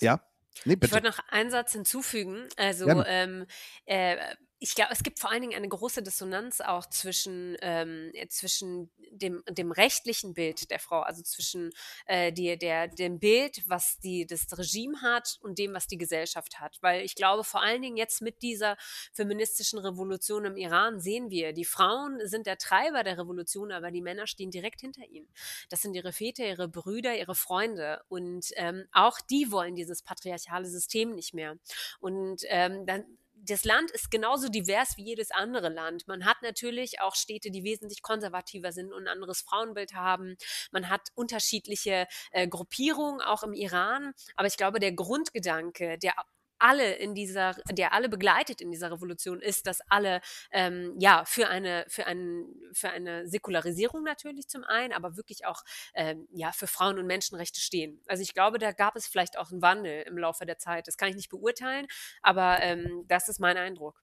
[0.00, 0.20] ja.
[0.64, 2.48] Nee, ich wollte noch einen Satz hinzufügen.
[2.56, 3.46] Also ähm,
[3.86, 4.16] äh,
[4.62, 9.42] ich glaube, es gibt vor allen Dingen eine große Dissonanz auch zwischen, ähm, zwischen dem,
[9.50, 11.70] dem rechtlichen Bild der Frau, also zwischen
[12.06, 16.60] äh, die, der, dem Bild, was die, das Regime hat und dem, was die Gesellschaft
[16.60, 16.78] hat.
[16.80, 18.76] Weil ich glaube, vor allen Dingen jetzt mit dieser
[19.12, 24.00] feministischen Revolution im Iran sehen wir, die Frauen sind der Treiber der Revolution, aber die
[24.00, 25.26] Männer stehen direkt hinter ihnen.
[25.70, 28.02] Das sind ihre Väter, ihre Brüder, ihre Freunde.
[28.08, 31.56] Und ähm, auch die wollen dieses patriarchale System nicht mehr.
[31.98, 33.04] Und ähm, dann
[33.44, 36.06] das Land ist genauso divers wie jedes andere Land.
[36.06, 40.36] Man hat natürlich auch Städte, die wesentlich konservativer sind und ein anderes Frauenbild haben.
[40.70, 44.12] Man hat unterschiedliche äh, Gruppierungen auch im Iran.
[44.36, 46.14] Aber ich glaube, der Grundgedanke, der
[46.62, 50.20] alle in dieser, der alle begleitet in dieser Revolution ist, dass alle
[50.52, 55.62] ähm, ja für eine für einen für eine Säkularisierung natürlich zum einen, aber wirklich auch
[55.94, 58.00] ähm, ja für Frauen und Menschenrechte stehen.
[58.06, 60.86] Also ich glaube, da gab es vielleicht auch einen Wandel im Laufe der Zeit.
[60.86, 61.86] Das kann ich nicht beurteilen,
[62.22, 64.02] aber ähm, das ist mein Eindruck.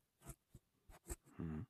[1.37, 1.65] Hm.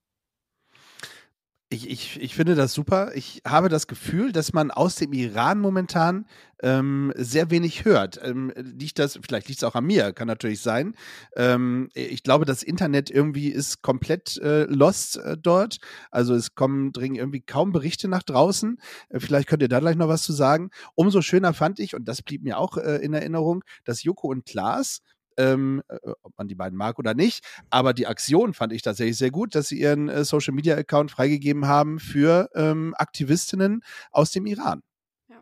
[1.72, 3.12] Ich, ich, ich finde das super.
[3.14, 6.26] Ich habe das Gefühl, dass man aus dem Iran momentan
[6.64, 8.20] ähm, sehr wenig hört.
[8.24, 10.96] Ähm, liegt das, vielleicht liegt es auch an mir, kann natürlich sein.
[11.36, 15.78] Ähm, ich glaube, das Internet irgendwie ist komplett äh, lost äh, dort.
[16.10, 18.80] Also es kommen, dringen irgendwie kaum Berichte nach draußen.
[19.10, 20.72] Äh, vielleicht könnt ihr da gleich noch was zu sagen.
[20.96, 24.44] Umso schöner fand ich, und das blieb mir auch äh, in Erinnerung, dass Joko und
[24.44, 25.02] Klaas
[25.40, 27.44] ähm, äh, ob man die beiden mag oder nicht.
[27.70, 31.12] Aber die Aktion fand ich tatsächlich sehr gut, dass sie ihren äh, Social Media Account
[31.12, 34.84] freigegeben haben für ähm, Aktivistinnen aus dem Iran.
[35.30, 35.42] Ja.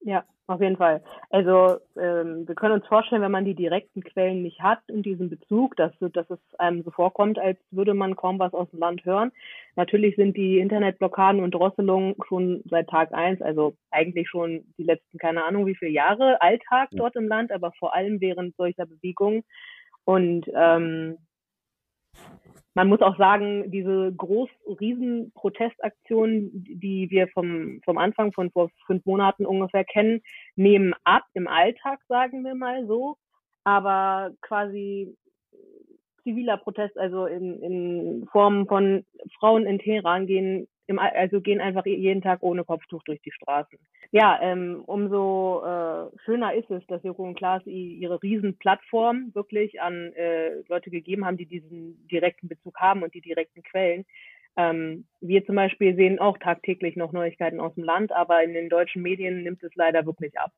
[0.00, 1.02] ja, auf jeden Fall.
[1.30, 5.30] Also ähm, wir können uns vorstellen, wenn man die direkten Quellen nicht hat und diesen
[5.30, 9.04] Bezug, dass, dass es einem so vorkommt, als würde man kaum was aus dem Land
[9.04, 9.32] hören.
[9.76, 15.18] Natürlich sind die Internetblockaden und Drosselungen schon seit Tag eins, also eigentlich schon die letzten,
[15.18, 19.44] keine Ahnung wie viele Jahre, Alltag dort im Land, aber vor allem während solcher Bewegungen.
[20.04, 21.16] Und ähm,
[22.74, 24.50] man muss auch sagen, diese groß,
[24.80, 30.20] riesen Protestaktionen, die wir vom, vom Anfang von vor fünf Monaten ungefähr kennen,
[30.56, 33.16] nehmen ab im Alltag, sagen wir mal so.
[33.62, 35.16] Aber quasi
[36.24, 39.04] ziviler Protest, also in, in Form von
[39.38, 43.78] Frauen in Teheran gehen im, also gehen einfach jeden Tag ohne Kopftuch durch die Straßen.
[44.12, 50.12] Ja, ähm, umso äh, schöner ist es, dass Joko und Klaas ihre Riesenplattform wirklich an
[50.12, 54.04] äh, Leute gegeben haben, die diesen direkten Bezug haben und die direkten Quellen.
[54.56, 58.68] Ähm, wir zum Beispiel sehen auch tagtäglich noch Neuigkeiten aus dem Land, aber in den
[58.68, 60.52] deutschen Medien nimmt es leider wirklich ab.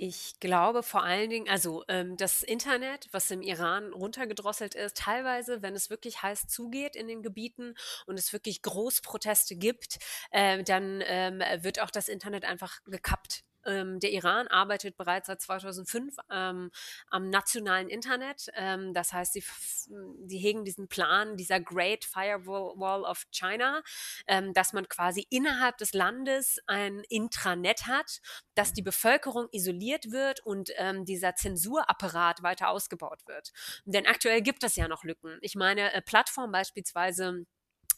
[0.00, 5.60] Ich glaube vor allen Dingen, also ähm, das Internet, was im Iran runtergedrosselt ist, teilweise,
[5.60, 7.74] wenn es wirklich heiß zugeht in den Gebieten
[8.06, 9.98] und es wirklich Großproteste gibt,
[10.30, 13.42] äh, dann ähm, wird auch das Internet einfach gekappt.
[13.68, 16.70] Ähm, der Iran arbeitet bereits seit 2005 ähm,
[17.10, 18.50] am nationalen Internet.
[18.54, 19.44] Ähm, das heißt, sie,
[20.26, 23.82] sie hegen diesen Plan dieser Great Firewall of China,
[24.26, 28.20] ähm, dass man quasi innerhalb des Landes ein Intranet hat,
[28.54, 33.52] dass die Bevölkerung isoliert wird und ähm, dieser Zensurapparat weiter ausgebaut wird.
[33.84, 35.38] Denn aktuell gibt es ja noch Lücken.
[35.42, 37.46] Ich meine, äh, Plattformen beispielsweise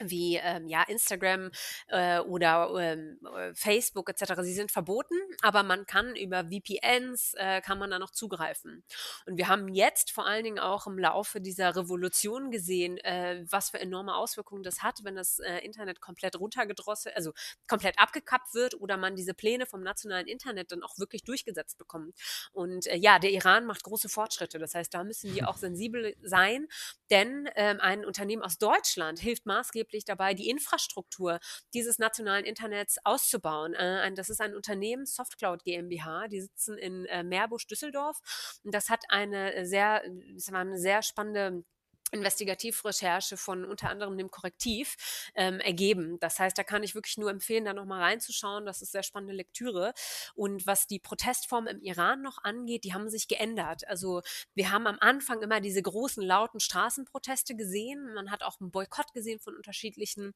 [0.01, 1.51] wie ähm, ja Instagram
[1.89, 4.41] äh, oder ähm, äh, Facebook etc.
[4.43, 8.85] Sie sind verboten, aber man kann über VPNs äh, kann man da noch zugreifen.
[9.27, 13.71] Und wir haben jetzt vor allen Dingen auch im Laufe dieser Revolution gesehen, äh, was
[13.71, 17.33] für enorme Auswirkungen das hat, wenn das äh, Internet komplett runtergedrosselt, also
[17.69, 22.15] komplett abgekappt wird oder man diese Pläne vom nationalen Internet dann auch wirklich durchgesetzt bekommt.
[22.53, 24.59] Und äh, ja, der Iran macht große Fortschritte.
[24.59, 26.69] Das heißt, da müssen wir auch sensibel sein,
[27.11, 31.41] denn ähm, ein Unternehmen aus Deutschland hilft maßgeblich maßgeblich dabei, die Infrastruktur
[31.75, 33.75] dieses nationalen Internets auszubauen.
[33.75, 38.21] Äh, das ist ein Unternehmen, Softcloud GmbH, die sitzen in äh, Meerbusch, Düsseldorf.
[38.65, 40.03] Das hat eine sehr,
[40.35, 41.65] das war eine sehr spannende
[42.11, 44.97] Investigativrecherche von unter anderem dem Korrektiv
[45.35, 46.19] ähm, ergeben.
[46.21, 48.67] Das heißt, da kann ich wirklich nur empfehlen, da nochmal reinzuschauen.
[48.67, 49.93] Das ist sehr spannende Lektüre.
[50.35, 53.87] Und was die Protestform im Iran noch angeht, die haben sich geändert.
[53.89, 54.23] Also
[54.55, 58.13] wir haben am Anfang immer diese großen, lauten Straßenproteste gesehen.
[58.15, 60.33] Man hat auch einen Boykott gesehen von unterschiedlichen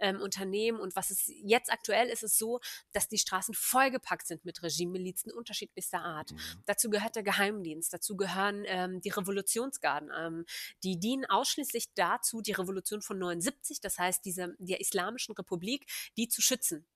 [0.00, 0.80] ähm, Unternehmen.
[0.80, 2.60] Und was ist jetzt aktuell ist es so,
[2.92, 6.32] dass die Straßen vollgepackt sind mit Regimemilizen unterschiedlichster Art.
[6.32, 6.38] Mhm.
[6.66, 10.44] Dazu gehört der Geheimdienst, dazu gehören ähm, die Revolutionsgarden, ähm,
[10.82, 16.28] die dienen ausschließlich dazu, die Revolution von 79, das heißt diese, der Islamischen Republik, die
[16.28, 16.86] zu schützen.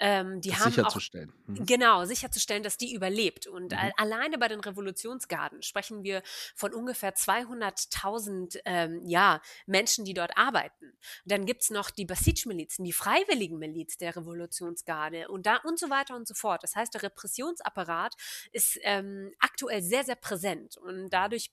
[0.00, 1.30] Ähm, die das haben sicherzustellen.
[1.30, 1.66] Auch, mhm.
[1.66, 3.48] Genau, sicherzustellen, dass die überlebt.
[3.48, 3.78] Und mhm.
[3.96, 6.22] alleine bei den Revolutionsgarden sprechen wir
[6.54, 10.92] von ungefähr 200.000 ähm, ja, Menschen, die dort arbeiten.
[11.24, 15.90] Dann gibt es noch die Basij-Milizen, die freiwilligen Miliz der Revolutionsgarde und da und so
[15.90, 16.62] weiter und so fort.
[16.62, 18.14] Das heißt, der Repressionsapparat
[18.52, 21.50] ist ähm, aktuell sehr, sehr präsent und dadurch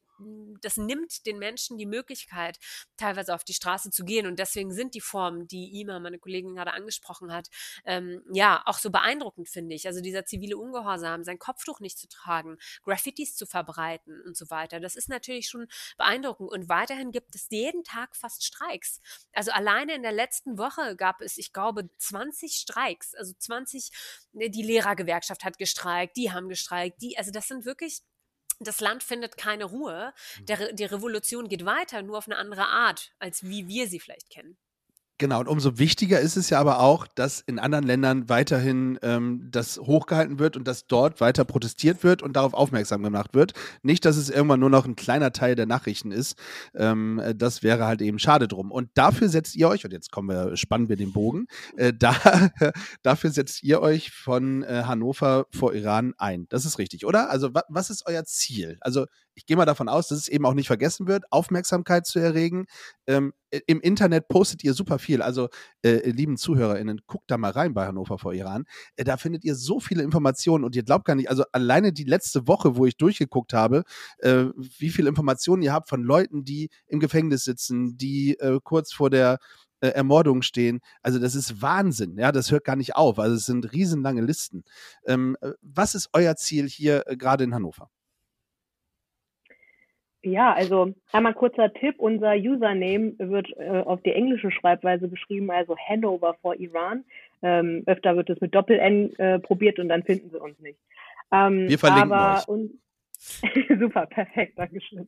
[0.62, 2.58] das nimmt den Menschen die Möglichkeit,
[2.98, 4.28] teilweise auf die Straße zu gehen.
[4.28, 7.50] Und deswegen sind die Formen, die Ima, meine Kollegin, gerade angesprochen hat,
[7.86, 9.88] ähm, ja, auch so beeindruckend, finde ich.
[9.88, 14.80] Also dieser zivile Ungehorsam, sein Kopftuch nicht zu tragen, Graffitis zu verbreiten und so weiter.
[14.80, 16.52] Das ist natürlich schon beeindruckend.
[16.52, 19.02] Und weiterhin gibt es jeden Tag fast Streiks.
[19.34, 23.16] Also alleine in der letzten Woche gab es, ich glaube, 20 Streiks.
[23.16, 23.92] Also 20,
[24.34, 28.02] ne, die Lehrergewerkschaft hat gestreikt, die haben gestreikt, die, also das sind wirklich
[28.60, 30.14] das Land findet keine Ruhe.
[30.40, 30.46] Mhm.
[30.46, 34.30] Der, die Revolution geht weiter, nur auf eine andere Art, als wie wir sie vielleicht
[34.30, 34.58] kennen.
[35.18, 39.48] Genau, und umso wichtiger ist es ja aber auch, dass in anderen Ländern weiterhin ähm,
[39.50, 43.54] das hochgehalten wird und dass dort weiter protestiert wird und darauf aufmerksam gemacht wird.
[43.82, 46.38] Nicht, dass es irgendwann nur noch ein kleiner Teil der Nachrichten ist.
[46.74, 48.72] Ähm, das wäre halt eben schade drum.
[48.74, 51.48] Und dafür setzt ihr euch, und jetzt kommen wir, spannen wir den Bogen,
[51.78, 52.14] äh, da,
[53.02, 56.46] dafür setzt ihr euch von äh, Hannover vor Iran ein.
[56.50, 57.30] Das ist richtig, oder?
[57.30, 58.78] Also wa was ist euer Ziel?
[58.82, 62.20] Also ich gehe mal davon aus, dass es eben auch nicht vergessen wird, Aufmerksamkeit zu
[62.20, 62.66] erregen.
[63.06, 63.34] Ähm,
[63.68, 65.22] Im Internet postet ihr super viel.
[65.22, 65.50] Also,
[65.84, 68.66] äh, lieben ZuhörerInnen, guckt da mal rein bei Hannover vor Iran.
[68.96, 72.06] Äh, da findet ihr so viele Informationen und ihr glaubt gar nicht, also alleine die
[72.06, 73.84] letzte Woche, wo ich durchgeguckt habe,
[74.20, 74.46] äh,
[74.80, 79.10] wie viele Informationen ihr habt von Leuten, die im Gefängnis sitzen, die äh, kurz vor
[79.10, 79.40] der
[79.82, 80.80] äh, Ermordung stehen.
[81.02, 83.20] Also das ist Wahnsinn, ja, das hört gar nicht auf.
[83.20, 84.64] Also es sind riesenlange Listen.
[85.06, 87.90] Ähm, äh, was ist euer Ziel hier gerade in Hannover?
[90.26, 91.96] Ja, also einmal kurzer Tipp.
[92.00, 97.04] Unser Username wird äh, auf die englische Schreibweise beschrieben, also Hanover for Iran.
[97.44, 100.80] Ähm, öfter wird es mit Doppel-N äh, probiert und dann finden sie uns nicht.
[101.32, 102.48] Ähm, Wir verlinken aber euch.
[102.48, 102.80] Un
[103.80, 105.08] Super, perfekt, Dankeschön.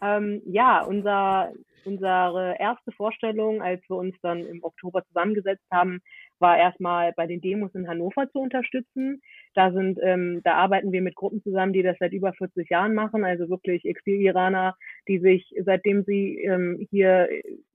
[0.00, 1.52] Ähm, ja, unser,
[1.84, 6.00] unsere erste Vorstellung, als wir uns dann im Oktober zusammengesetzt haben,
[6.38, 9.22] war erstmal bei den Demos in Hannover zu unterstützen.
[9.54, 12.94] Da sind, ähm, da arbeiten wir mit Gruppen zusammen, die das seit über 40 Jahren
[12.94, 14.76] machen, also wirklich Exil-Iraner,
[15.08, 17.28] die sich, seitdem sie ähm, hier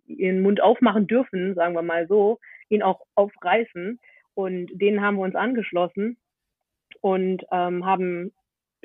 [0.08, 4.00] ihren Mund aufmachen dürfen, sagen wir mal so, ihn auch aufreißen.
[4.34, 6.18] Und denen haben wir uns angeschlossen
[7.02, 8.32] und ähm, haben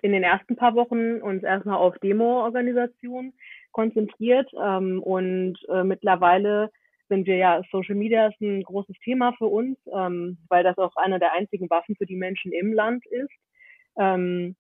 [0.03, 3.33] in den ersten paar Wochen uns erstmal auf Demo-Organisation
[3.71, 6.71] konzentriert ähm, und äh, mittlerweile
[7.13, 10.97] sind wir ja, Social Media ist ein großes Thema für uns, ähm, weil das auch
[10.97, 13.31] eine der einzigen Waffen für die Menschen im Land ist.
[13.99, 14.57] Ähm,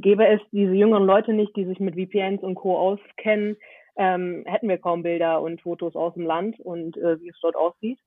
[0.00, 2.78] gäbe es diese jüngeren Leute nicht, die sich mit VPNs und Co.
[2.78, 3.56] auskennen,
[3.96, 7.56] ähm, hätten wir kaum Bilder und Fotos aus dem Land und äh, wie es dort
[7.56, 7.98] aussieht.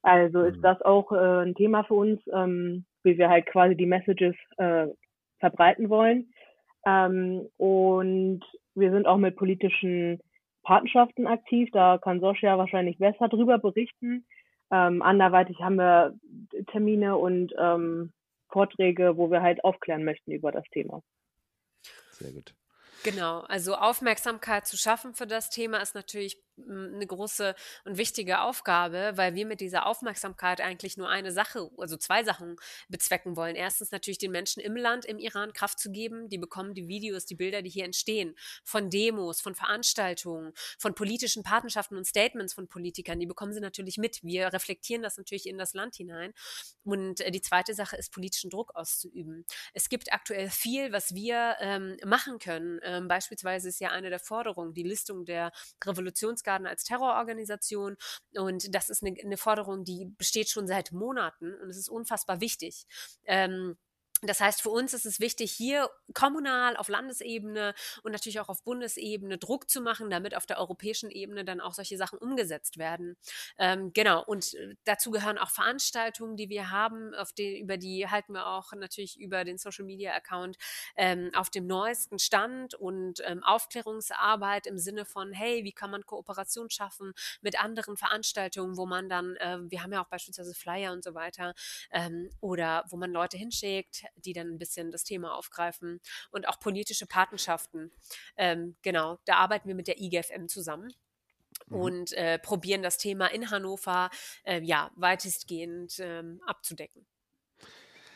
[0.00, 0.62] Also ist mhm.
[0.62, 4.86] das auch äh, ein Thema für uns, ähm, wie wir halt quasi die Messages äh,
[5.38, 6.32] verbreiten wollen.
[6.86, 8.40] Ähm, und
[8.74, 10.20] wir sind auch mit politischen
[10.62, 11.68] Patenschaften aktiv.
[11.72, 14.26] Da kann Soscha wahrscheinlich besser drüber berichten.
[14.70, 16.14] Ähm, anderweitig haben wir
[16.70, 18.12] Termine und ähm,
[18.48, 21.02] Vorträge, wo wir halt aufklären möchten über das Thema.
[22.10, 22.54] Sehr gut.
[23.02, 26.36] Genau, also Aufmerksamkeit zu schaffen für das Thema ist natürlich
[26.68, 31.96] eine große und wichtige Aufgabe, weil wir mit dieser Aufmerksamkeit eigentlich nur eine Sache, also
[31.96, 32.56] zwei Sachen
[32.88, 33.56] bezwecken wollen.
[33.56, 36.28] Erstens natürlich den Menschen im Land, im Iran Kraft zu geben.
[36.28, 41.42] Die bekommen die Videos, die Bilder, die hier entstehen, von Demos, von Veranstaltungen, von politischen
[41.42, 43.18] Partnerschaften und Statements von Politikern.
[43.18, 44.22] Die bekommen sie natürlich mit.
[44.22, 46.32] Wir reflektieren das natürlich in das Land hinein.
[46.84, 49.44] Und äh, die zweite Sache ist, politischen Druck auszuüben.
[49.74, 52.80] Es gibt aktuell viel, was wir ähm, machen können.
[52.82, 55.52] Ähm, beispielsweise ist ja eine der Forderungen die Listung der
[55.84, 57.96] Revolutionsgarden Berchtesgaden als Terrororganisation.
[58.34, 62.40] Und das ist eine, eine Forderung, die besteht schon seit Monaten und es ist unfassbar
[62.40, 62.86] wichtig.
[63.24, 63.76] Ähm,
[64.22, 68.62] das heißt, für uns ist es wichtig, hier kommunal, auf Landesebene und natürlich auch auf
[68.64, 73.16] Bundesebene Druck zu machen, damit auf der europäischen Ebene dann auch solche Sachen umgesetzt werden.
[73.58, 78.34] Ähm, genau, und äh, dazu gehören auch Veranstaltungen, die wir haben, die, über die halten
[78.34, 80.58] wir auch natürlich über den Social Media Account
[80.96, 86.04] ähm, auf dem neuesten Stand und ähm, Aufklärungsarbeit im Sinne von, hey, wie kann man
[86.04, 90.92] Kooperation schaffen mit anderen Veranstaltungen, wo man dann, äh, wir haben ja auch beispielsweise Flyer
[90.92, 91.54] und so weiter,
[91.90, 96.60] ähm, oder wo man Leute hinschickt, die dann ein bisschen das Thema aufgreifen und auch
[96.60, 97.90] politische Patenschaften.
[98.36, 100.92] Ähm, genau, da arbeiten wir mit der IGFM zusammen
[101.66, 101.76] mhm.
[101.76, 104.10] und äh, probieren das Thema in Hannover
[104.44, 107.06] äh, ja weitestgehend ähm, abzudecken.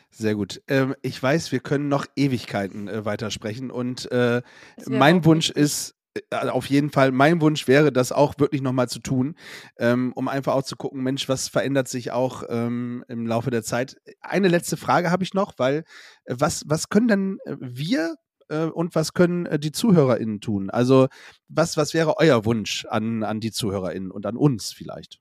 [0.09, 0.61] Sehr gut.
[0.67, 4.41] Ähm, ich weiß, wir können noch Ewigkeiten äh, weitersprechen und äh,
[4.85, 5.95] mein Wunsch ist,
[6.31, 9.35] auf jeden Fall, mein Wunsch wäre, das auch wirklich nochmal zu tun,
[9.79, 13.63] ähm, um einfach auch zu gucken, Mensch, was verändert sich auch ähm, im Laufe der
[13.63, 13.97] Zeit.
[14.21, 15.83] Eine letzte Frage habe ich noch, weil
[16.25, 18.15] äh, was, was können denn äh, wir
[18.49, 20.69] äh, und was können äh, die ZuhörerInnen tun?
[20.69, 21.07] Also,
[21.47, 25.19] was, was wäre euer Wunsch an, an die ZuhörerInnen und an uns vielleicht?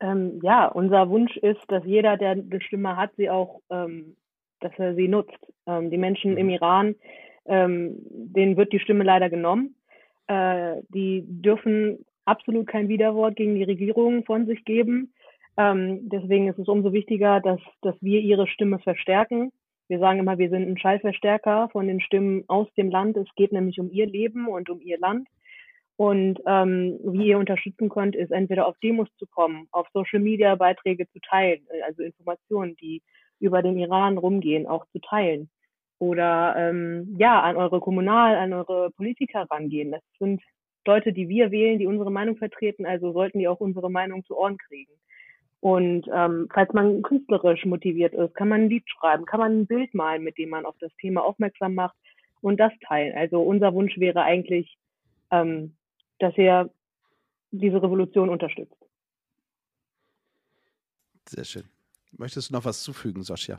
[0.00, 4.16] Ähm, ja, unser Wunsch ist, dass jeder, der eine Stimme hat, sie auch, ähm,
[4.60, 5.38] dass er sie nutzt.
[5.66, 6.52] Ähm, die Menschen im mhm.
[6.52, 6.94] Iran
[7.46, 9.74] ähm, denen wird die Stimme leider genommen.
[10.26, 15.12] Äh, die dürfen absolut kein Widerwort gegen die Regierung von sich geben.
[15.56, 19.52] Ähm, deswegen ist es umso wichtiger, dass, dass wir ihre Stimme verstärken.
[19.88, 23.16] Wir sagen immer, wir sind ein Schallverstärker von den Stimmen aus dem Land.
[23.16, 25.28] Es geht nämlich um ihr Leben und um ihr Land.
[25.96, 30.56] Und ähm, wie ihr unterstützen könnt, ist entweder auf Demos zu kommen, auf Social Media
[30.56, 33.00] Beiträge zu teilen, also Informationen, die
[33.38, 35.50] über den Iran rumgehen, auch zu teilen
[35.98, 39.92] oder ähm, ja, an eure Kommunal, an eure Politiker rangehen.
[39.92, 40.42] Das sind
[40.86, 44.36] Leute, die wir wählen, die unsere Meinung vertreten, also sollten die auch unsere Meinung zu
[44.36, 44.92] Ohren kriegen.
[45.60, 49.66] Und ähm, falls man künstlerisch motiviert ist, kann man ein Lied schreiben, kann man ein
[49.66, 51.96] Bild malen, mit dem man auf das Thema aufmerksam macht
[52.42, 53.16] und das teilen.
[53.16, 54.76] Also unser Wunsch wäre eigentlich,
[55.30, 55.74] ähm,
[56.18, 56.70] dass ihr
[57.50, 58.76] diese Revolution unterstützt.
[61.26, 61.64] Sehr schön.
[62.12, 63.58] Möchtest du noch was zufügen, Sascha?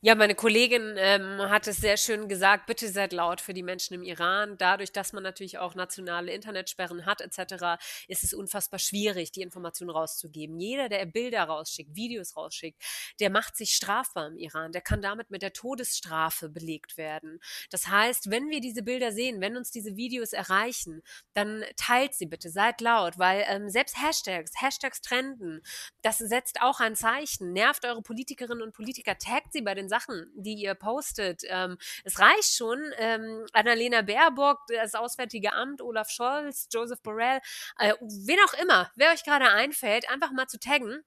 [0.00, 3.94] Ja, meine Kollegin ähm, hat es sehr schön gesagt, bitte seid laut für die Menschen
[3.94, 4.56] im Iran.
[4.56, 9.90] Dadurch, dass man natürlich auch nationale Internetsperren hat etc., ist es unfassbar schwierig, die Informationen
[9.90, 10.60] rauszugeben.
[10.60, 12.80] Jeder, der Bilder rausschickt, Videos rausschickt,
[13.18, 14.70] der macht sich strafbar im Iran.
[14.70, 17.40] Der kann damit mit der Todesstrafe belegt werden.
[17.70, 21.02] Das heißt, wenn wir diese Bilder sehen, wenn uns diese Videos erreichen,
[21.34, 25.60] dann teilt sie bitte, seid laut, weil ähm, selbst Hashtags, Hashtags trenden,
[26.02, 27.52] das setzt auch ein Zeichen.
[27.52, 31.42] Nervt eure Politikerinnen und Politiker, taggt sie bei den Sachen, die ihr postet.
[31.44, 37.40] Ähm, es reicht schon, ähm, Annalena Baerbock, das Auswärtige Amt, Olaf Scholz, Joseph Borrell,
[37.78, 41.04] äh, wen auch immer, wer euch gerade einfällt, einfach mal zu taggen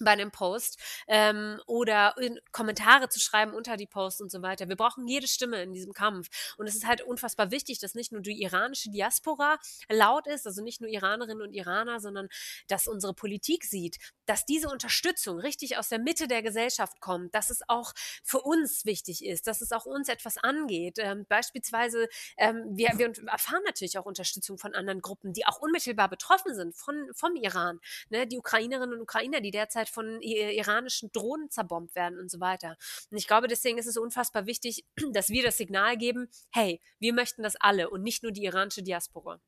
[0.00, 2.14] bei einem Post ähm, oder
[2.52, 4.68] Kommentare zu schreiben unter die Posts und so weiter.
[4.68, 6.28] Wir brauchen jede Stimme in diesem Kampf.
[6.56, 10.62] Und es ist halt unfassbar wichtig, dass nicht nur die iranische Diaspora laut ist, also
[10.62, 12.28] nicht nur Iranerinnen und Iraner, sondern
[12.68, 17.50] dass unsere Politik sieht, dass diese Unterstützung richtig aus der Mitte der Gesellschaft kommt, dass
[17.50, 17.92] es auch
[18.22, 20.98] für uns wichtig ist, dass es auch uns etwas angeht.
[20.98, 26.08] Ähm, beispielsweise, ähm, wir, wir erfahren natürlich auch Unterstützung von anderen Gruppen, die auch unmittelbar
[26.08, 27.80] betroffen sind von, vom Iran.
[28.10, 28.26] Ne?
[28.26, 32.76] Die Ukrainerinnen und Ukrainer, die derzeit halt von iranischen Drohnen zerbombt werden und so weiter.
[33.10, 37.12] Und ich glaube, deswegen ist es unfassbar wichtig, dass wir das Signal geben, hey, wir
[37.12, 39.40] möchten das alle und nicht nur die iranische Diaspora.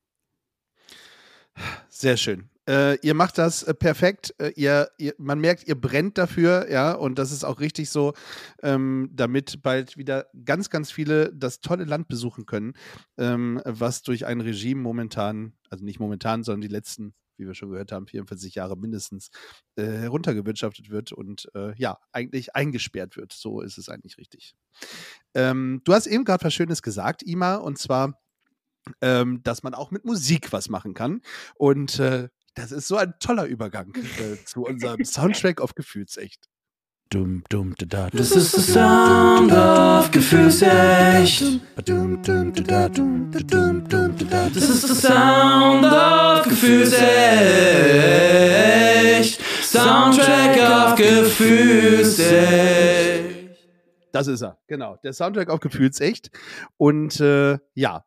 [1.89, 2.49] Sehr schön.
[2.69, 4.35] Äh, ihr macht das äh, perfekt.
[4.39, 8.15] Äh, ihr, ihr, man merkt, ihr brennt dafür, ja, und das ist auch richtig so,
[8.63, 12.75] ähm, damit bald wieder ganz, ganz viele das tolle Land besuchen können,
[13.19, 17.71] ähm, was durch ein Regime momentan, also nicht momentan, sondern die letzten wie wir schon
[17.71, 19.31] gehört haben, 44 Jahre mindestens
[19.77, 23.33] äh, heruntergewirtschaftet wird und äh, ja, eigentlich eingesperrt wird.
[23.33, 24.55] So ist es eigentlich richtig.
[25.35, 28.21] Ähm, du hast eben gerade was Schönes gesagt, Ima, und zwar,
[29.01, 31.23] ähm, dass man auch mit Musik was machen kann.
[31.57, 36.49] Und äh, das ist so ein toller Übergang äh, zu unserem Soundtrack auf Gefühlsecht.
[37.13, 38.09] Dum, dum, da, da.
[38.11, 41.61] Das ist der Sound of Gefühlsecht.
[41.75, 41.89] Das
[44.69, 47.01] ist der Sound of Gefühlsecht.
[49.65, 52.31] Soundtrack auf Gefühlsecht.
[54.13, 54.97] Das ist er, genau.
[55.03, 56.31] Der Soundtrack auf Gefühlsecht.
[56.77, 58.05] Und äh, ja,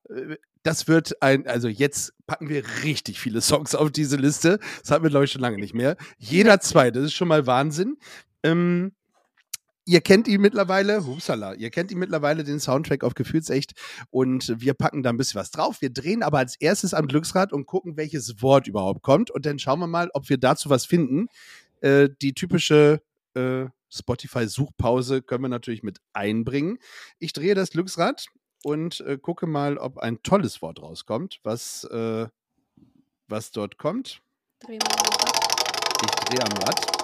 [0.64, 4.60] das wird ein, also jetzt packen wir richtig viele Songs auf diese Liste.
[4.80, 5.98] Das hatten wir, glaube ich, schon lange nicht mehr.
[6.18, 7.98] Jeder zwei, das ist schon mal Wahnsinn.
[8.44, 8.94] Ähm,
[9.86, 13.74] ihr kennt ihn mittlerweile, hupsala, ihr kennt ihn mittlerweile, den Soundtrack auf Gefühlsecht
[14.10, 15.82] und wir packen da ein bisschen was drauf.
[15.82, 19.60] Wir drehen aber als erstes am Glücksrad und gucken, welches Wort überhaupt kommt und dann
[19.60, 21.28] schauen wir mal, ob wir dazu was finden.
[21.82, 23.02] Äh, die typische
[23.34, 26.80] äh, Spotify-Suchpause können wir natürlich mit einbringen.
[27.20, 28.28] Ich drehe das Glücksrad
[28.64, 32.28] und äh, gucke mal, ob ein tolles Wort rauskommt, was, äh,
[33.28, 34.22] was dort kommt.
[34.60, 35.34] Dreh mal einfach.
[36.04, 37.03] Ich drehe am Rad.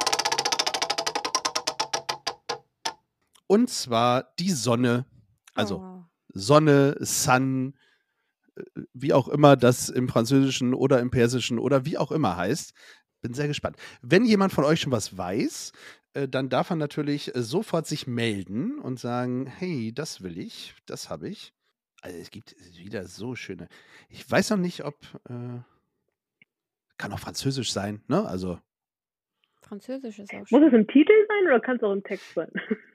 [3.49, 5.05] Und zwar die Sonne.
[5.55, 6.05] Also Oh.
[6.31, 7.75] Sonne, Sun,
[8.55, 8.61] äh,
[8.93, 12.73] wie auch immer das im Französischen oder im Persischen oder wie auch immer heißt.
[13.21, 13.75] Bin sehr gespannt.
[14.03, 15.71] Wenn jemand von euch schon was weiß,
[16.13, 20.75] äh, dann darf er natürlich äh, sofort sich melden und sagen, hey, das will ich,
[20.85, 21.51] das habe ich.
[22.01, 23.67] Also es gibt wieder so schöne.
[24.09, 24.95] Ich weiß noch nicht, ob
[25.27, 25.59] äh,
[26.97, 28.25] kann auch Französisch sein, ne?
[28.27, 28.59] Also
[29.69, 30.63] Französisch ist auch Muss schön.
[30.67, 32.49] es im Titel sein oder kann es auch im Text sein?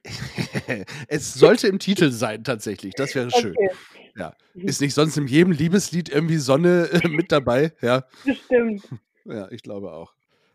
[1.08, 2.94] es sollte im Titel sein tatsächlich.
[2.94, 3.54] Das wäre schön.
[3.56, 3.70] Okay,
[4.16, 4.34] Ja.
[4.54, 7.72] Ist nicht sonst in jedem Liebeslied irgendwie Sonne äh, mit dabei?
[7.80, 8.04] Ja.
[8.24, 8.82] bestimmt.
[9.24, 10.12] Ja, ich glaube auch.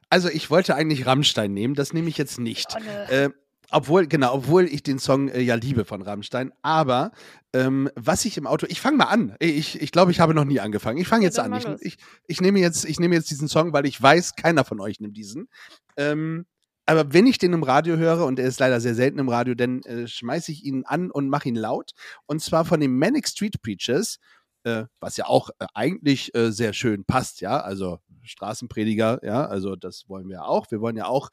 [0.10, 2.68] Also ich wollte eigentlich Rammstein nehmen, das nehme ich jetzt nicht.
[2.76, 3.12] Oh, ne.
[3.12, 3.30] Äh,
[3.72, 6.52] obwohl, genau, obwohl ich den Song äh, ja liebe von Rammstein.
[6.62, 7.12] Aber
[7.54, 9.36] ähm, was ich im Auto, ich fange mal an.
[9.40, 10.98] Ich, ich glaube, ich habe noch nie angefangen.
[10.98, 11.54] Ich fange jetzt an.
[11.54, 11.98] Ich, ich,
[12.28, 15.18] ich, nehme jetzt, ich nehme jetzt diesen Song, weil ich weiß, keiner von euch nimmt
[15.18, 15.50] diesen.
[15.98, 16.46] Ähm,
[16.86, 19.54] aber wenn ich den im Radio höre, und er ist leider sehr selten im Radio,
[19.54, 21.92] dann äh, schmeiße ich ihn an und mache ihn laut.
[22.26, 24.18] Und zwar von den Manic Street Preachers,
[24.64, 27.60] äh, was ja auch äh, eigentlich äh, sehr schön passt, ja.
[27.60, 30.72] Also Straßenprediger, ja, also das wollen wir auch.
[30.72, 31.30] Wir wollen ja auch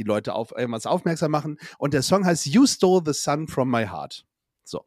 [0.00, 1.58] die Leute auf irgendwas aufmerksam machen.
[1.78, 4.26] Und der Song heißt You Stole the Sun from My Heart.
[4.64, 4.86] So.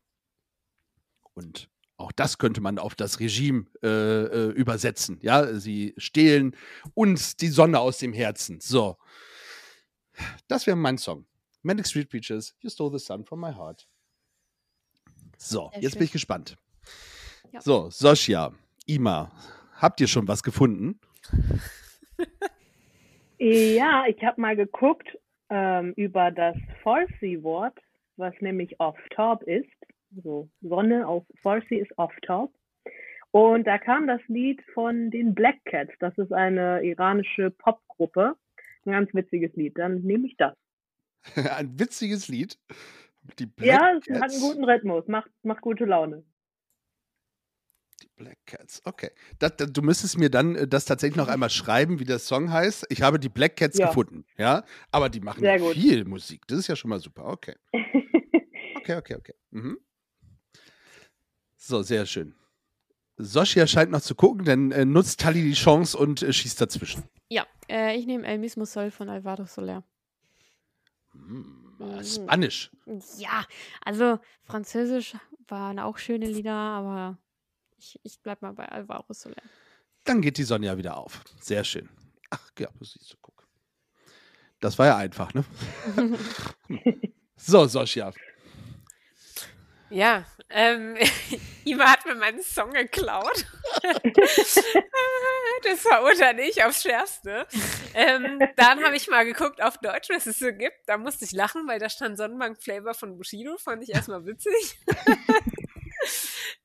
[1.34, 5.20] Und auch das könnte man auf das Regime äh, äh, übersetzen.
[5.22, 6.56] Ja, sie stehlen
[6.96, 8.60] uns die Sonne aus dem Herzen.
[8.60, 8.98] So.
[10.48, 11.26] Das wäre mein Song.
[11.62, 13.88] Manic Street Preachers, You Stole the Sun from My Heart.
[15.38, 16.00] So, Sehr jetzt schön.
[16.00, 16.58] bin ich gespannt.
[17.52, 17.62] Ja.
[17.62, 18.52] So, Sosja,
[18.86, 19.32] Ima,
[19.76, 21.00] habt ihr schon was gefunden?
[23.44, 25.18] Ja, ich habe mal geguckt
[25.50, 27.78] ähm, über das Farsi-Wort,
[28.16, 29.68] was nämlich off-top ist.
[30.24, 32.54] So, Sonne auf Farsi ist off-top.
[33.32, 35.92] Und da kam das Lied von den Black Cats.
[36.00, 38.38] Das ist eine iranische Popgruppe.
[38.86, 39.78] Ein ganz witziges Lied.
[39.78, 40.56] Dann nehme ich das.
[41.58, 42.58] Ein witziges Lied.
[43.40, 44.36] Die Black ja, es hat Cats.
[44.36, 46.24] einen guten Rhythmus, macht, macht gute Laune.
[48.16, 49.10] Black Cats, okay.
[49.40, 52.52] Das, das, du müsstest mir dann äh, das tatsächlich noch einmal schreiben, wie der Song
[52.52, 52.86] heißt.
[52.90, 53.88] Ich habe die Black Cats Ja.
[53.88, 54.64] gefunden, ja.
[54.92, 55.74] Aber die machen Sehr ja gut.
[55.74, 56.46] viel Musik.
[56.48, 57.26] Das ist ja schon mal super.
[57.26, 57.56] Okay.
[58.76, 59.34] Okay, okay, okay.
[59.52, 59.78] Mhm.
[61.56, 62.36] So, sehr schön.
[63.16, 67.04] Soschia scheint noch zu gucken, dann äh, nutzt Tali die Chance und äh, schießt dazwischen.
[67.30, 69.84] Ja, äh, ich nehme El mismo Sol von Alvaro Soler.
[71.14, 72.04] Hm, Mhm.
[72.04, 72.72] Spanisch.
[73.18, 73.46] Ja,
[73.86, 75.16] also Französisch
[75.48, 77.18] waren auch schöne Lieder, aber
[77.84, 79.36] ich, ich bleib mal bei Alvaro Soler.
[80.04, 81.22] Dann geht die Sonne ja wieder auf.
[81.42, 81.90] Sehr schön.
[82.30, 83.46] Ach, ja, siehst du, guck.
[84.60, 85.44] Das war ja einfach, ne?
[87.36, 88.14] so, Soschia.
[89.90, 90.98] Ja, ähm,
[91.66, 93.46] Ima hat mir meinen Song geklaut.
[95.64, 97.46] das verurteile ich aufs Schärfste.
[97.94, 100.78] Ähm, dann habe ich mal geguckt auf Deutsch, was es so gibt.
[100.88, 103.58] Da musste ich lachen, weil da stand Sonnenbank-Flavor von Bushido.
[103.58, 104.80] Fand ich erstmal witzig.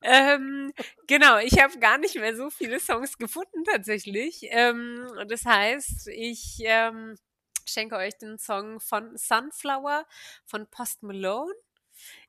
[0.01, 0.73] Ähm,
[1.07, 4.41] genau, ich habe gar nicht mehr so viele Songs gefunden tatsächlich.
[4.49, 7.17] Ähm, das heißt, ich ähm,
[7.65, 10.05] schenke euch den Song von Sunflower
[10.45, 11.53] von Post Malone.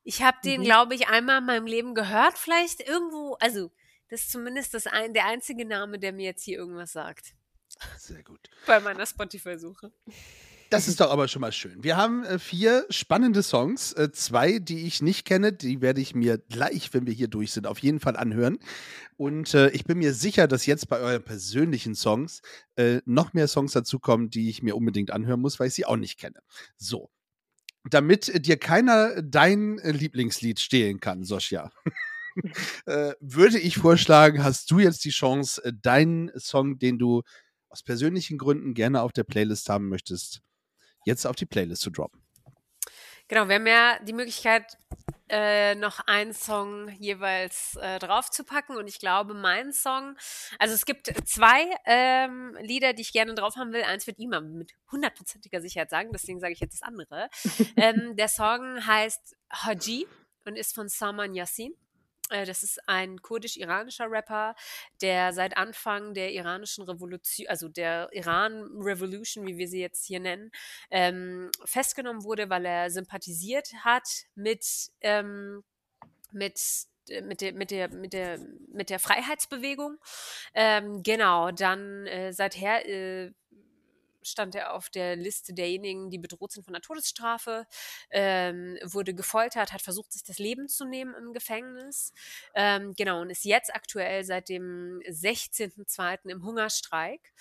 [0.03, 0.65] Ich habe den, Mhm.
[0.65, 2.37] glaube ich, einmal in meinem Leben gehört.
[2.39, 3.71] Vielleicht irgendwo, also
[4.09, 7.35] das ist zumindest das ein, der einzige Name, der mir jetzt hier irgendwas sagt.
[7.99, 8.51] Sehr gut.
[8.67, 9.93] Bei meiner Spotify-Suche.
[10.71, 11.83] Das ist doch aber schon mal schön.
[11.83, 13.93] Wir haben äh, vier spannende Songs.
[13.93, 17.51] Äh, zwei, die ich nicht kenne, die werde ich mir gleich, wenn wir hier durch
[17.51, 18.61] sind, auf jeden Fall anhören.
[19.17, 22.41] Und äh, ich bin mir sicher, dass jetzt bei euren persönlichen Songs
[23.05, 26.19] noch mehr Songs dazukommen, die ich mir unbedingt anhören muss, weil ich sie auch nicht
[26.19, 26.41] kenne.
[26.79, 27.11] So.
[27.85, 31.71] Damit dir keiner dein Lieblingslied stehlen kann, Sosja,
[33.21, 37.23] würde ich vorschlagen, hast du jetzt die Chance, deinen Song, den du
[37.69, 40.41] aus persönlichen Gründen gerne auf der Playlist haben möchtest,
[41.05, 42.23] jetzt auf die Playlist zu droppen.
[43.29, 44.77] Genau, wir haben ja die Möglichkeit,
[45.31, 48.77] äh, noch einen Song jeweils äh, draufzupacken.
[48.77, 50.17] Und ich glaube, mein Song,
[50.59, 53.83] also es gibt zwei ähm, Lieder, die ich gerne drauf haben will.
[53.83, 57.29] Eins wird Ima mit hundertprozentiger Sicherheit sagen, deswegen sage ich jetzt das andere.
[57.77, 60.07] ähm, der Song heißt Haji
[60.45, 61.75] und ist von Saman Yassin.
[62.31, 64.55] Äh, Das ist ein kurdisch-iranischer Rapper,
[65.03, 70.21] der seit Anfang der iranischen Revolution, also der Iran Revolution, wie wir sie jetzt hier
[70.21, 70.51] nennen,
[70.91, 74.65] ähm, festgenommen wurde, weil er sympathisiert hat mit,
[75.03, 75.63] ähm,
[76.33, 76.59] mit
[77.09, 78.39] äh, mit der, mit der, mit der,
[78.73, 79.99] mit der Freiheitsbewegung.
[80.55, 83.33] Ähm, genau, dann äh, seither äh,
[84.23, 87.67] stand er auf der Liste derjenigen, die bedroht sind von der Todesstrafe,
[88.11, 92.13] ähm, wurde gefoltert, hat versucht, sich das Leben zu nehmen im Gefängnis.
[92.55, 96.29] Ähm, genau, und ist jetzt aktuell seit dem 16.02.
[96.29, 97.33] im Hungerstreik.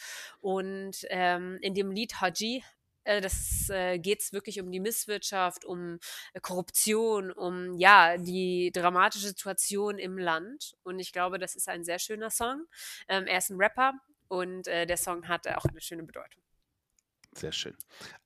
[0.42, 2.64] Und ähm, in dem Lied Haji
[3.10, 6.00] äh, das äh, geht es wirklich um die Misswirtschaft, um
[6.34, 10.76] äh, Korruption, um ja die dramatische Situation im Land.
[10.84, 12.66] Und ich glaube, das ist ein sehr schöner Song.
[13.08, 13.94] Ähm, er ist ein Rapper
[14.28, 16.42] und äh, der Song hat auch eine schöne Bedeutung.
[17.34, 17.76] Sehr schön.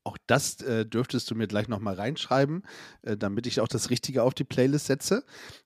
[0.04, 2.64] Auch das äh, dürftest du mir gleich nochmal reinschreiben,
[3.04, 5.24] äh, damit ich auch das Richtige auf die Playlist setze.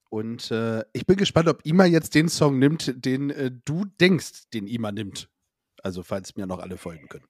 [0.09, 4.49] Und äh, ich bin gespannt, ob Ima jetzt den Song nimmt, den äh, du denkst,
[4.53, 5.29] den Ima nimmt.
[5.83, 7.25] Also, falls mir noch alle folgen können.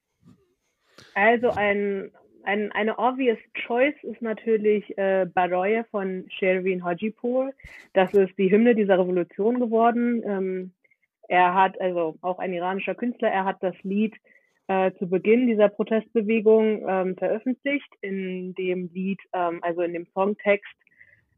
[1.13, 2.11] Also ein,
[2.43, 7.51] ein, eine obvious choice ist natürlich äh, Baroye von Sherwin Hajipour.
[7.93, 10.23] Das ist die Hymne dieser Revolution geworden.
[10.25, 10.71] Ähm,
[11.27, 14.15] er hat, also auch ein iranischer Künstler, er hat das Lied
[14.67, 17.89] äh, zu Beginn dieser Protestbewegung ähm, veröffentlicht.
[18.01, 20.75] In dem Lied, ähm, also in dem Songtext,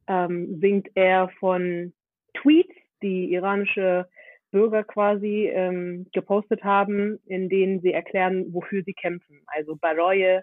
[0.08, 1.94] ähm, singt er von
[2.34, 4.08] Tweets, die iranische
[4.52, 9.42] Bürger quasi ähm, gepostet haben, in denen sie erklären, wofür sie kämpfen.
[9.46, 10.42] Also Baroye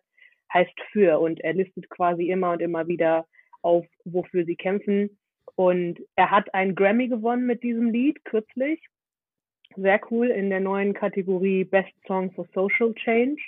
[0.52, 3.26] heißt für und er listet quasi immer und immer wieder
[3.62, 5.18] auf, wofür sie kämpfen.
[5.56, 8.80] Und er hat einen Grammy gewonnen mit diesem Lied kürzlich.
[9.76, 13.42] Sehr cool in der neuen Kategorie Best Song for Social Change.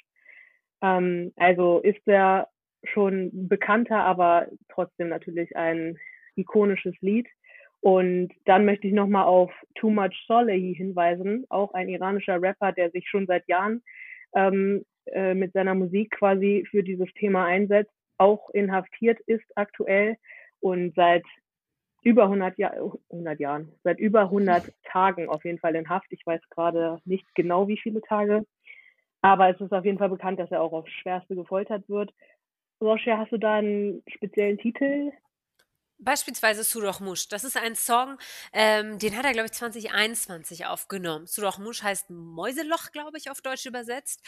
[0.82, 2.48] Ähm, also ist er
[2.84, 5.98] schon bekannter, aber trotzdem natürlich ein
[6.36, 7.26] ikonisches Lied.
[7.80, 12.90] Und dann möchte ich nochmal auf Too Much Solehi hinweisen, auch ein iranischer Rapper, der
[12.90, 13.82] sich schon seit Jahren
[14.34, 20.16] ähm, äh, mit seiner Musik quasi für dieses Thema einsetzt, auch inhaftiert ist aktuell
[20.60, 21.24] und seit
[22.02, 22.74] über 100, Jahr,
[23.10, 26.12] 100 Jahren, seit über 100 Tagen auf jeden Fall in Haft.
[26.12, 28.44] Ich weiß gerade nicht genau, wie viele Tage,
[29.22, 32.12] aber es ist auf jeden Fall bekannt, dass er auch aufs Schwerste gefoltert wird.
[32.80, 35.10] Roshia, hast du da einen speziellen Titel,
[36.00, 37.28] Beispielsweise Surah Mush.
[37.28, 38.18] Das ist ein Song,
[38.52, 41.26] ähm, den hat er, glaube ich, 2021 aufgenommen.
[41.26, 44.22] Surah Mush heißt Mäuseloch, glaube ich, auf Deutsch übersetzt.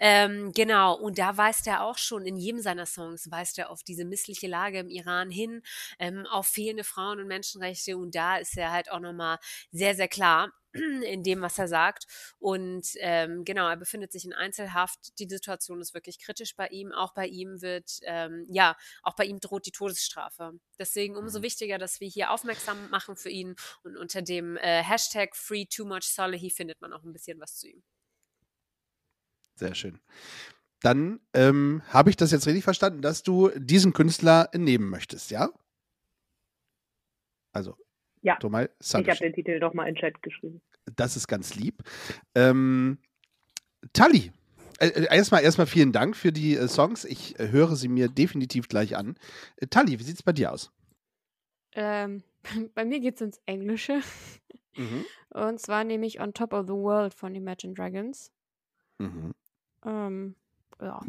[0.00, 3.84] Ähm, genau, und da weist er auch schon, in jedem seiner Songs weist er auf
[3.84, 5.62] diese missliche Lage im Iran hin,
[6.00, 7.96] ähm, auf fehlende Frauen- und Menschenrechte.
[7.96, 9.38] Und da ist er halt auch nochmal
[9.70, 12.06] sehr, sehr klar in dem, was er sagt.
[12.38, 15.18] Und ähm, genau, er befindet sich in Einzelhaft.
[15.18, 16.92] Die Situation ist wirklich kritisch bei ihm.
[16.92, 20.52] Auch bei ihm wird, ähm, ja, auch bei ihm droht die Todesstrafe.
[20.78, 21.42] Deswegen umso mhm.
[21.44, 23.54] wichtiger, dass wir hier aufmerksam machen für ihn.
[23.82, 27.58] Und unter dem äh, Hashtag Free Too Much Salehi findet man auch ein bisschen was
[27.58, 27.82] zu ihm.
[29.54, 30.00] Sehr schön.
[30.80, 35.50] Dann ähm, habe ich das jetzt richtig verstanden, dass du diesen Künstler nehmen möchtest, ja?
[37.52, 37.76] Also
[38.22, 40.62] ja, Tomal ich habe den Titel doch mal in Chat geschrieben.
[40.96, 41.82] Das ist ganz lieb.
[42.34, 42.98] Ähm,
[43.92, 44.32] Tali,
[44.78, 47.04] äh, äh erstmal, erstmal vielen Dank für die äh, Songs.
[47.04, 49.16] Ich äh, höre sie mir definitiv gleich an.
[49.56, 50.72] Äh, Tali, wie sieht es bei dir aus?
[51.72, 52.22] Ähm,
[52.74, 54.00] bei mir geht es ins Englische.
[54.76, 55.04] Mhm.
[55.30, 58.30] Und zwar nehme ich On Top of the World von Imagine Dragons.
[58.98, 59.34] Mhm.
[59.84, 60.36] Ähm,
[60.80, 61.00] ja,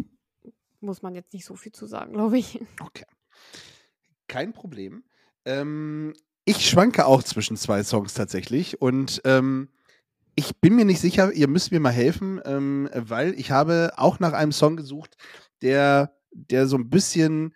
[0.79, 2.59] muss man jetzt nicht so viel zu sagen, glaube ich.
[2.81, 3.05] Okay.
[4.27, 5.03] Kein Problem.
[5.45, 6.13] Ähm,
[6.45, 9.69] ich schwanke auch zwischen zwei Songs tatsächlich und ähm,
[10.35, 14.19] ich bin mir nicht sicher, ihr müsst mir mal helfen, ähm, weil ich habe auch
[14.19, 15.15] nach einem Song gesucht,
[15.61, 17.53] der, der so ein bisschen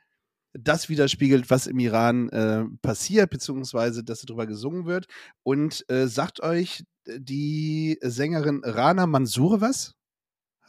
[0.54, 5.08] das widerspiegelt, was im Iran äh, passiert, beziehungsweise dass darüber gesungen wird.
[5.44, 9.96] Und äh, sagt euch die Sängerin Rana Mansour was?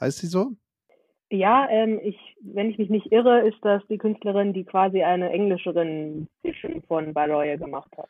[0.00, 0.56] Heißt sie so?
[1.30, 5.30] Ja, ähm, ich, wenn ich mich nicht irre, ist das die Künstlerin, die quasi eine
[5.30, 6.26] Englischerin
[6.86, 8.08] von Baroye gemacht hat.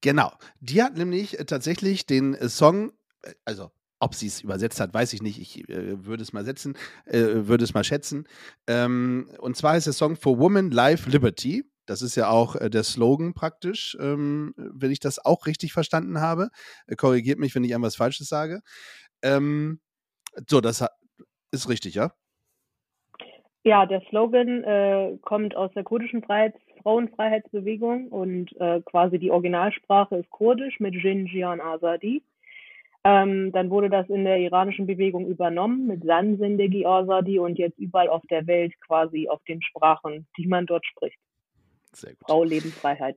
[0.00, 0.32] Genau.
[0.60, 2.92] Die hat nämlich äh, tatsächlich den äh, Song,
[3.22, 5.40] äh, also ob sie es übersetzt hat, weiß ich nicht.
[5.40, 8.26] Ich äh, würde es mal setzen, äh, würde es mal schätzen.
[8.66, 11.64] Ähm, und zwar ist der Song For Woman Life Liberty.
[11.86, 16.20] Das ist ja auch äh, der Slogan praktisch, ähm, wenn ich das auch richtig verstanden
[16.20, 16.48] habe.
[16.96, 18.62] korrigiert mich, wenn ich etwas Falsches sage.
[19.22, 19.80] Ähm,
[20.48, 20.84] so, das
[21.50, 22.12] ist richtig, ja?
[23.64, 30.16] Ja, der Slogan äh, kommt aus der kurdischen Freiheits Frauenfreiheitsbewegung und äh, quasi die Originalsprache
[30.16, 32.22] ist Kurdisch mit Jin Jian Azadi.
[33.04, 37.78] Ähm, dann wurde das in der iranischen Bewegung übernommen mit San Zindegi Azadi und jetzt
[37.78, 41.18] überall auf der Welt quasi auf den Sprachen, die man dort spricht.
[41.92, 42.26] Sehr gut.
[42.26, 43.16] Frau, Lebensfreiheit.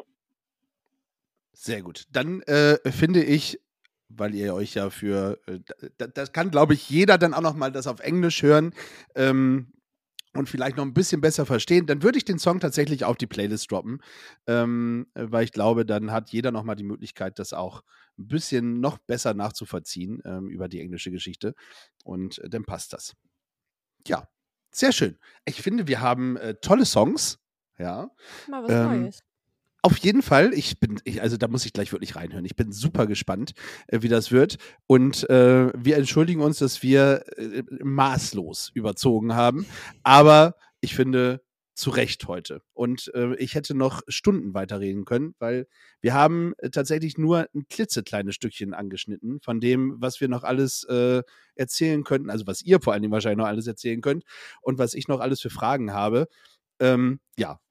[1.52, 2.06] Sehr gut.
[2.12, 3.60] Dann äh, finde ich,
[4.08, 5.60] weil ihr euch ja für, äh,
[6.14, 8.74] das kann, glaube ich, jeder dann auch noch mal das auf Englisch hören.
[9.16, 9.74] Ähm,
[10.38, 13.28] und vielleicht noch ein bisschen besser verstehen, dann würde ich den Song tatsächlich auf die
[13.28, 14.02] Playlist droppen,
[14.46, 17.82] ähm, weil ich glaube, dann hat jeder noch mal die Möglichkeit, das auch
[18.18, 21.54] ein bisschen noch besser nachzuvollziehen ähm, über die englische Geschichte
[22.04, 23.16] und äh, dann passt das.
[24.08, 24.28] Ja,
[24.72, 25.18] Sehr schön.
[25.46, 27.40] Ich finde, wir haben äh, tolle Songs.
[27.80, 28.10] Ja.
[28.48, 29.24] Mal was Ähm, Neues.
[29.88, 32.44] Auf jeden Fall, ich bin, ich, also da muss ich gleich wirklich reinhören.
[32.44, 33.54] Ich bin super gespannt,
[33.88, 34.58] äh, wie das wird.
[34.86, 39.66] Und äh, wir entschuldigen uns, dass wir äh, maßlos überzogen haben.
[40.04, 41.42] Aber ich finde,
[41.74, 42.62] zu Recht heute.
[42.74, 45.68] Und äh, ich hätte noch Stunden weiterreden können, weil
[46.02, 50.84] wir haben äh, tatsächlich nur ein klitzekleines Stückchen angeschnitten von dem, was wir noch alles
[50.90, 51.24] äh,
[51.56, 54.26] erzählen könnten, also was ihr vor allen Dingen wahrscheinlich noch alles erzählen könnt
[54.62, 56.28] und was ich noch alles für Fragen habe.
[56.82, 57.62] Ähm, ja,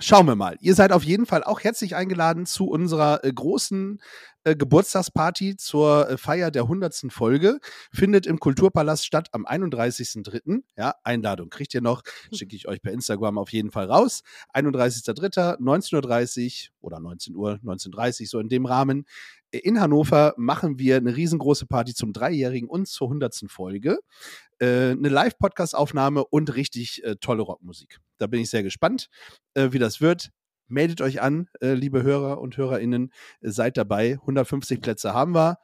[0.00, 0.56] Schauen wir mal.
[0.60, 4.00] Ihr seid auf jeden Fall auch herzlich eingeladen zu unserer äh, großen
[4.44, 7.06] äh, Geburtstagsparty zur äh, Feier der 100.
[7.08, 7.58] Folge.
[7.92, 10.62] Findet im Kulturpalast statt am 31.03.
[10.76, 12.02] Ja, Einladung kriegt ihr noch.
[12.32, 14.22] Schicke ich euch per Instagram auf jeden Fall raus.
[14.54, 15.58] 31.03.
[15.58, 19.06] 19.30 Uhr oder 19 Uhr, 19.30 so in dem Rahmen.
[19.50, 23.44] Äh, In Hannover machen wir eine riesengroße Party zum Dreijährigen und zur 100.
[23.48, 23.98] Folge.
[24.58, 27.98] Äh, eine Live-Podcast-Aufnahme und richtig äh, tolle Rockmusik.
[28.18, 29.08] Da bin ich sehr gespannt,
[29.56, 30.30] wie das wird.
[30.66, 34.18] Meldet euch an, äh, liebe Hörer und HörerInnen, äh, seid dabei.
[34.20, 35.58] 150 Plätze haben wir.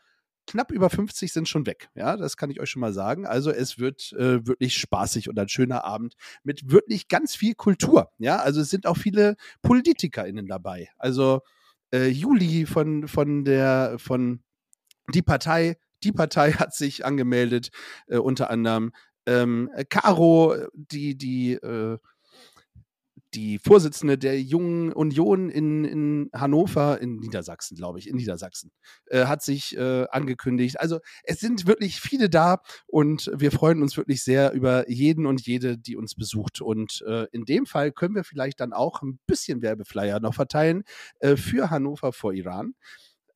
[0.47, 1.91] Knapp über 50 sind schon weg.
[1.95, 3.27] Ja, das kann ich euch schon mal sagen.
[3.27, 8.11] Also es wird äh, wirklich spaßig und ein schöner Abend mit wirklich ganz viel Kultur.
[8.19, 10.89] Ja, also es sind auch viele PolitikerInnen dabei.
[10.99, 11.41] Also
[11.93, 14.43] äh, Juli von, von der, von
[15.15, 17.71] die Partei, die Partei hat sich angemeldet,
[18.09, 18.93] äh, unter anderem.
[19.27, 21.99] Ähm, Caro, die, die, äh,
[23.35, 28.73] die Vorsitzende der Jungen Union in, in Hannover, in Niedersachsen, glaube ich, in Niedersachsen,
[29.07, 30.81] äh, hat sich äh, angekündigt.
[30.81, 35.47] Also es sind wirklich viele da und wir freuen uns wirklich sehr über jeden und
[35.47, 36.61] jede, die uns besucht.
[36.61, 40.83] Und äh, in dem Fall können wir vielleicht dann auch ein bisschen Werbeflyer noch verteilen
[41.21, 42.75] äh, für Hannover vor Iran.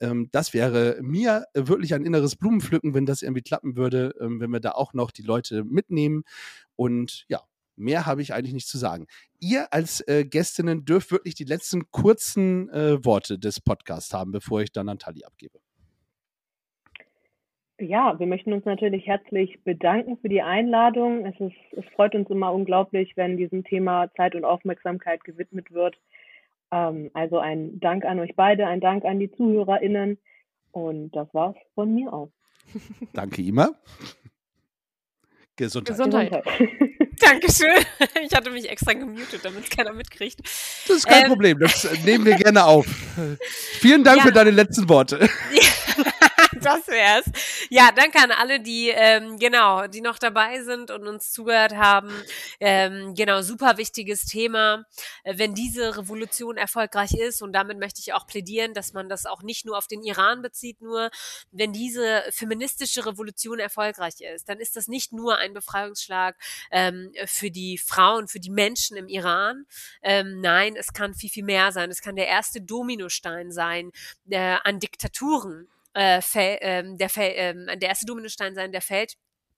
[0.01, 4.41] Ähm, das wäre mir äh, wirklich ein inneres Blumenpflücken, wenn das irgendwie klappen würde, ähm,
[4.41, 6.25] wenn wir da auch noch die Leute mitnehmen.
[6.77, 7.43] Und ja,
[7.77, 9.07] mehr habe ich eigentlich nicht zu sagen.
[9.41, 14.62] Ihr als äh, Gästinnen dürft wirklich die letzten kurzen äh, Worte des Podcasts haben, bevor
[14.62, 15.59] ich dann an Tali abgebe.
[17.81, 21.27] Ja, wir möchten uns natürlich herzlich bedanken für die Einladung.
[21.27, 25.97] Es, ist, es freut uns immer unglaublich, wenn diesem Thema Zeit und Aufmerksamkeit gewidmet wird.
[26.70, 30.18] Ähm, also ein Dank an euch beide, ein Dank an die ZuhörerInnen.
[30.70, 32.31] Und das war's von mir aus.
[33.12, 33.70] Danke, Ima.
[35.57, 35.97] Gesundheit.
[35.97, 36.91] Gesundheit.
[37.25, 37.85] Dankeschön.
[38.25, 40.41] Ich hatte mich extra gemutet, damit es keiner mitkriegt.
[40.87, 41.29] Das ist kein Ähm.
[41.29, 42.87] Problem, das nehmen wir gerne auf.
[43.81, 44.22] Vielen Dank Ja.
[44.25, 45.29] für deine letzten Worte.
[46.65, 47.25] Das wär's.
[47.71, 52.11] Ja, danke an alle, die ähm, genau, die noch dabei sind und uns zugehört haben.
[52.61, 54.85] Ähm, genau, super wichtiges Thema.
[55.23, 59.27] Äh, wenn diese Revolution erfolgreich ist, und damit möchte ich auch plädieren, dass man das
[59.27, 61.11] auch nicht nur auf den Iran bezieht, nur
[61.51, 66.37] wenn diese feministische Revolution erfolgreich ist, dann ist das nicht nur ein Befreiungsschlag
[66.71, 69.67] ähm, für die Frauen, für die Menschen im Iran.
[70.03, 71.91] Ähm, nein, es kann viel, viel mehr sein.
[71.91, 73.93] Es kann der erste Dominostein sein
[74.31, 79.15] äh, an Diktaturen, äh, fäll, ähm, der, fäll, ähm, der erste Dominostein sein, der fällt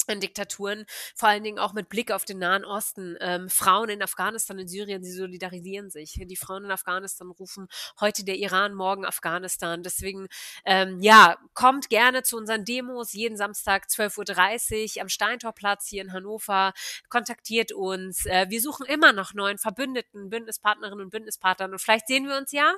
[0.09, 3.17] an Diktaturen, vor allen Dingen auch mit Blick auf den Nahen Osten.
[3.21, 6.21] Ähm, Frauen in Afghanistan, in Syrien, sie solidarisieren sich.
[6.23, 7.69] Die Frauen in Afghanistan rufen
[8.01, 9.83] heute der Iran, morgen Afghanistan.
[9.83, 10.29] Deswegen,
[10.65, 16.13] ähm, ja, kommt gerne zu unseren Demos jeden Samstag 12.30 Uhr am Steintorplatz hier in
[16.13, 16.73] Hannover.
[17.09, 18.27] Kontaktiert uns.
[18.27, 21.73] Äh, wir suchen immer noch neuen Verbündeten, Bündnispartnerinnen und Bündnispartnern.
[21.73, 22.75] Und vielleicht sehen wir uns ja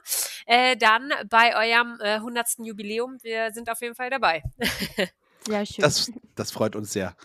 [0.47, 2.59] äh, dann bei eurem äh, 100.
[2.59, 3.18] Jubiläum.
[3.22, 4.43] Wir sind auf jeden Fall dabei.
[5.47, 5.83] Sehr schön.
[5.83, 7.16] Das, das freut uns sehr.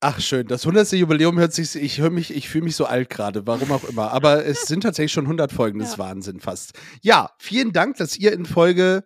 [0.00, 0.92] Ach schön, das 100.
[0.92, 4.12] Jubiläum hört sich, ich höre mich, ich fühle mich so alt gerade, warum auch immer.
[4.12, 6.04] Aber es sind tatsächlich schon 100 Folgen, das ist Ja.
[6.04, 6.78] Wahnsinn fast.
[7.02, 9.04] Ja, vielen Dank, dass ihr in Folge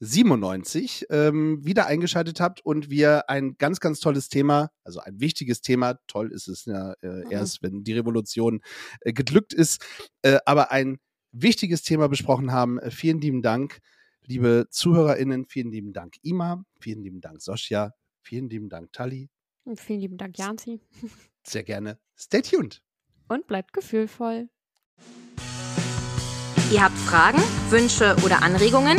[0.00, 5.62] 97 ähm, wieder eingeschaltet habt und wir ein ganz, ganz tolles Thema, also ein wichtiges
[5.62, 8.60] Thema, toll ist es ja äh, erst, wenn die Revolution
[9.00, 9.82] äh, geglückt ist,
[10.22, 10.98] äh, aber ein
[11.32, 12.78] wichtiges Thema besprochen haben.
[12.78, 13.78] Äh, vielen lieben Dank,
[14.26, 17.92] liebe ZuhörerInnen, vielen lieben Dank Ima, vielen lieben Dank Sosja,
[18.26, 19.30] vielen lieben Dank Tali,
[19.64, 20.80] Und vielen lieben Dank, Janzi.
[21.44, 21.98] sehr gerne.
[22.18, 22.82] Stay tuned.
[23.28, 24.48] Und bleibt gefühlvoll.
[26.72, 27.38] Ihr habt Fragen,
[27.70, 28.98] Wünsche oder Anregungen?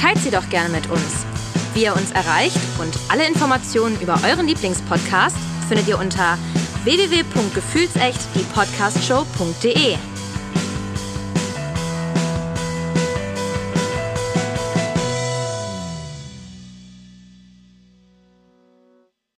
[0.00, 1.26] Teilt sie doch gerne mit uns.
[1.74, 5.36] Wie ihr uns erreicht und alle Informationen über euren Lieblingspodcast
[5.68, 6.38] findet ihr unter
[6.84, 9.96] www.gefühlsecht die Podcastshow.de.